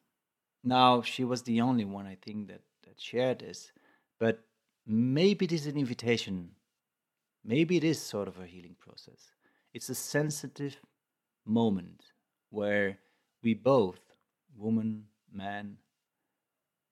Now, 0.66 1.02
she 1.02 1.24
was 1.24 1.44
the 1.44 1.62
only 1.62 1.86
one, 1.86 2.06
I 2.06 2.18
think, 2.22 2.50
that, 2.50 2.60
that 2.84 3.00
shared 3.00 3.40
this. 3.40 3.72
But 4.20 4.44
maybe 4.86 5.46
it 5.46 5.54
is 5.54 5.66
an 5.66 5.78
invitation. 5.78 6.50
Maybe 7.46 7.78
it 7.78 7.86
is 7.86 8.02
sort 8.02 8.28
of 8.28 8.38
a 8.38 8.46
healing 8.46 8.76
process. 8.78 9.32
It's 9.74 9.88
a 9.88 9.96
sensitive 9.96 10.76
moment 11.46 12.04
where 12.50 13.00
we 13.42 13.54
both, 13.54 14.02
woman, 14.58 15.06
man, 15.32 15.78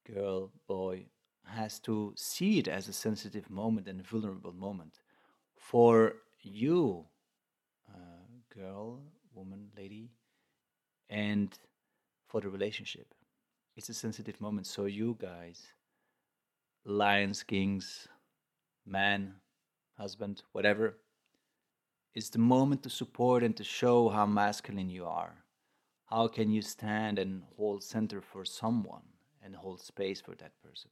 girl, 0.09 0.51
boy, 0.69 1.03
has 1.43 1.79
to 1.79 2.13
see 2.15 2.59
it 2.59 2.69
as 2.69 2.87
a 2.87 2.93
sensitive 2.93 3.49
moment 3.49 3.89
and 3.89 3.99
a 3.99 4.03
vulnerable 4.03 4.53
moment. 4.53 5.01
For 5.57 6.15
you, 6.39 7.03
uh, 7.93 8.23
girl, 8.57 9.01
woman, 9.33 9.69
lady, 9.77 10.11
and 11.09 11.57
for 12.27 12.41
the 12.41 12.49
relationship. 12.49 13.13
It's 13.75 13.89
a 13.89 13.93
sensitive 13.93 14.39
moment. 14.39 14.67
So, 14.67 14.85
you 14.85 15.17
guys, 15.19 15.73
lions, 16.85 17.43
kings, 17.43 18.07
man, 18.85 19.35
husband, 19.97 20.43
whatever, 20.51 20.97
it's 22.13 22.29
the 22.29 22.39
moment 22.39 22.83
to 22.83 22.89
support 22.89 23.43
and 23.43 23.57
to 23.57 23.63
show 23.63 24.09
how 24.09 24.25
masculine 24.25 24.89
you 24.89 25.05
are. 25.05 25.43
How 26.05 26.27
can 26.27 26.51
you 26.51 26.61
stand 26.61 27.17
and 27.17 27.41
hold 27.57 27.83
center 27.83 28.21
for 28.21 28.45
someone 28.45 29.01
and 29.43 29.55
hold 29.55 29.81
space 29.81 30.21
for 30.21 30.35
that 30.35 30.51
person? 30.63 30.91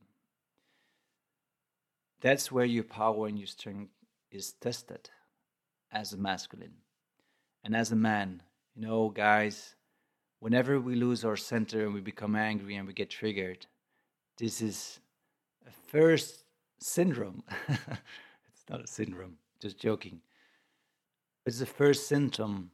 That's 2.21 2.51
where 2.51 2.65
your 2.65 2.83
power 2.83 3.27
and 3.27 3.37
your 3.37 3.47
strength 3.47 3.91
is 4.31 4.53
tested 4.53 5.09
as 5.91 6.13
a 6.13 6.17
masculine. 6.17 6.80
And 7.63 7.75
as 7.75 7.91
a 7.91 7.95
man, 7.95 8.41
you 8.75 8.81
know, 8.81 9.09
guys, 9.09 9.75
whenever 10.39 10.79
we 10.79 10.95
lose 10.95 11.23
our 11.23 11.37
center 11.37 11.85
and 11.85 11.93
we 11.93 12.01
become 12.01 12.35
angry 12.35 12.75
and 12.75 12.87
we 12.87 12.93
get 12.93 13.09
triggered, 13.09 13.65
this 14.37 14.61
is 14.61 14.99
a 15.67 15.71
first 15.89 16.43
syndrome. 16.79 17.43
it's 17.69 18.65
not 18.69 18.83
a 18.83 18.87
syndrome, 18.87 19.37
just 19.59 19.77
joking. 19.77 20.19
It's 21.45 21.59
the 21.59 21.65
first 21.65 22.07
symptom 22.07 22.71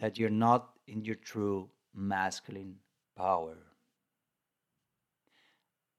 that 0.00 0.18
you're 0.18 0.30
not 0.30 0.70
in 0.86 1.04
your 1.04 1.16
true 1.16 1.68
masculine 1.94 2.76
power. 3.16 3.56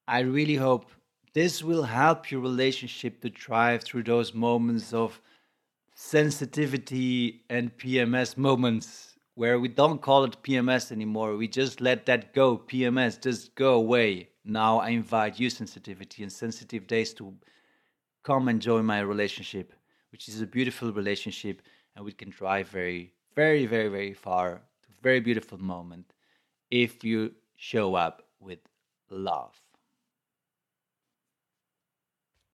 I 0.08 0.20
really 0.20 0.56
hope 0.56 0.92
this 1.34 1.64
will 1.64 1.84
help 1.84 2.30
your 2.30 2.42
relationship 2.42 3.22
to 3.22 3.30
thrive 3.30 3.84
through 3.84 4.04
those 4.04 4.34
moments 4.34 4.94
of 4.94 5.20
sensitivity 5.96 7.44
and 7.50 7.76
PMS 7.78 8.38
moments 8.38 9.16
where 9.36 9.60
we 9.60 9.68
don't 9.68 10.02
call 10.02 10.24
it 10.24 10.42
PMS 10.44 10.92
anymore. 10.92 11.36
We 11.36 11.48
just 11.48 11.82
let 11.82 12.06
that 12.06 12.34
go. 12.34 12.58
PMS, 12.58 13.22
just 13.22 13.56
go 13.56 13.74
away. 13.74 14.30
Now 14.46 14.80
I 14.80 14.90
invite 14.90 15.40
you, 15.40 15.50
sensitivity 15.50 16.24
and 16.24 16.32
sensitive 16.32 16.88
days, 16.88 17.14
to 17.16 17.34
come 18.24 18.48
and 18.48 18.62
join 18.62 18.86
my 18.86 19.00
relationship, 19.00 19.74
which 20.12 20.28
is 20.28 20.42
a 20.42 20.48
beautiful 20.48 20.92
relationship, 20.92 21.62
and 21.96 22.06
we 22.06 22.12
can 22.12 22.30
drive 22.30 22.68
very, 22.68 23.14
very, 23.36 23.66
very, 23.66 23.88
very 23.88 24.14
far 24.14 24.62
to 24.84 24.90
a 24.90 25.02
very 25.02 25.20
beautiful 25.20 25.58
moment 25.58 26.14
if 26.70 27.04
you 27.04 27.32
show 27.56 27.96
up 27.96 28.24
with 28.40 28.60
love. 29.10 29.63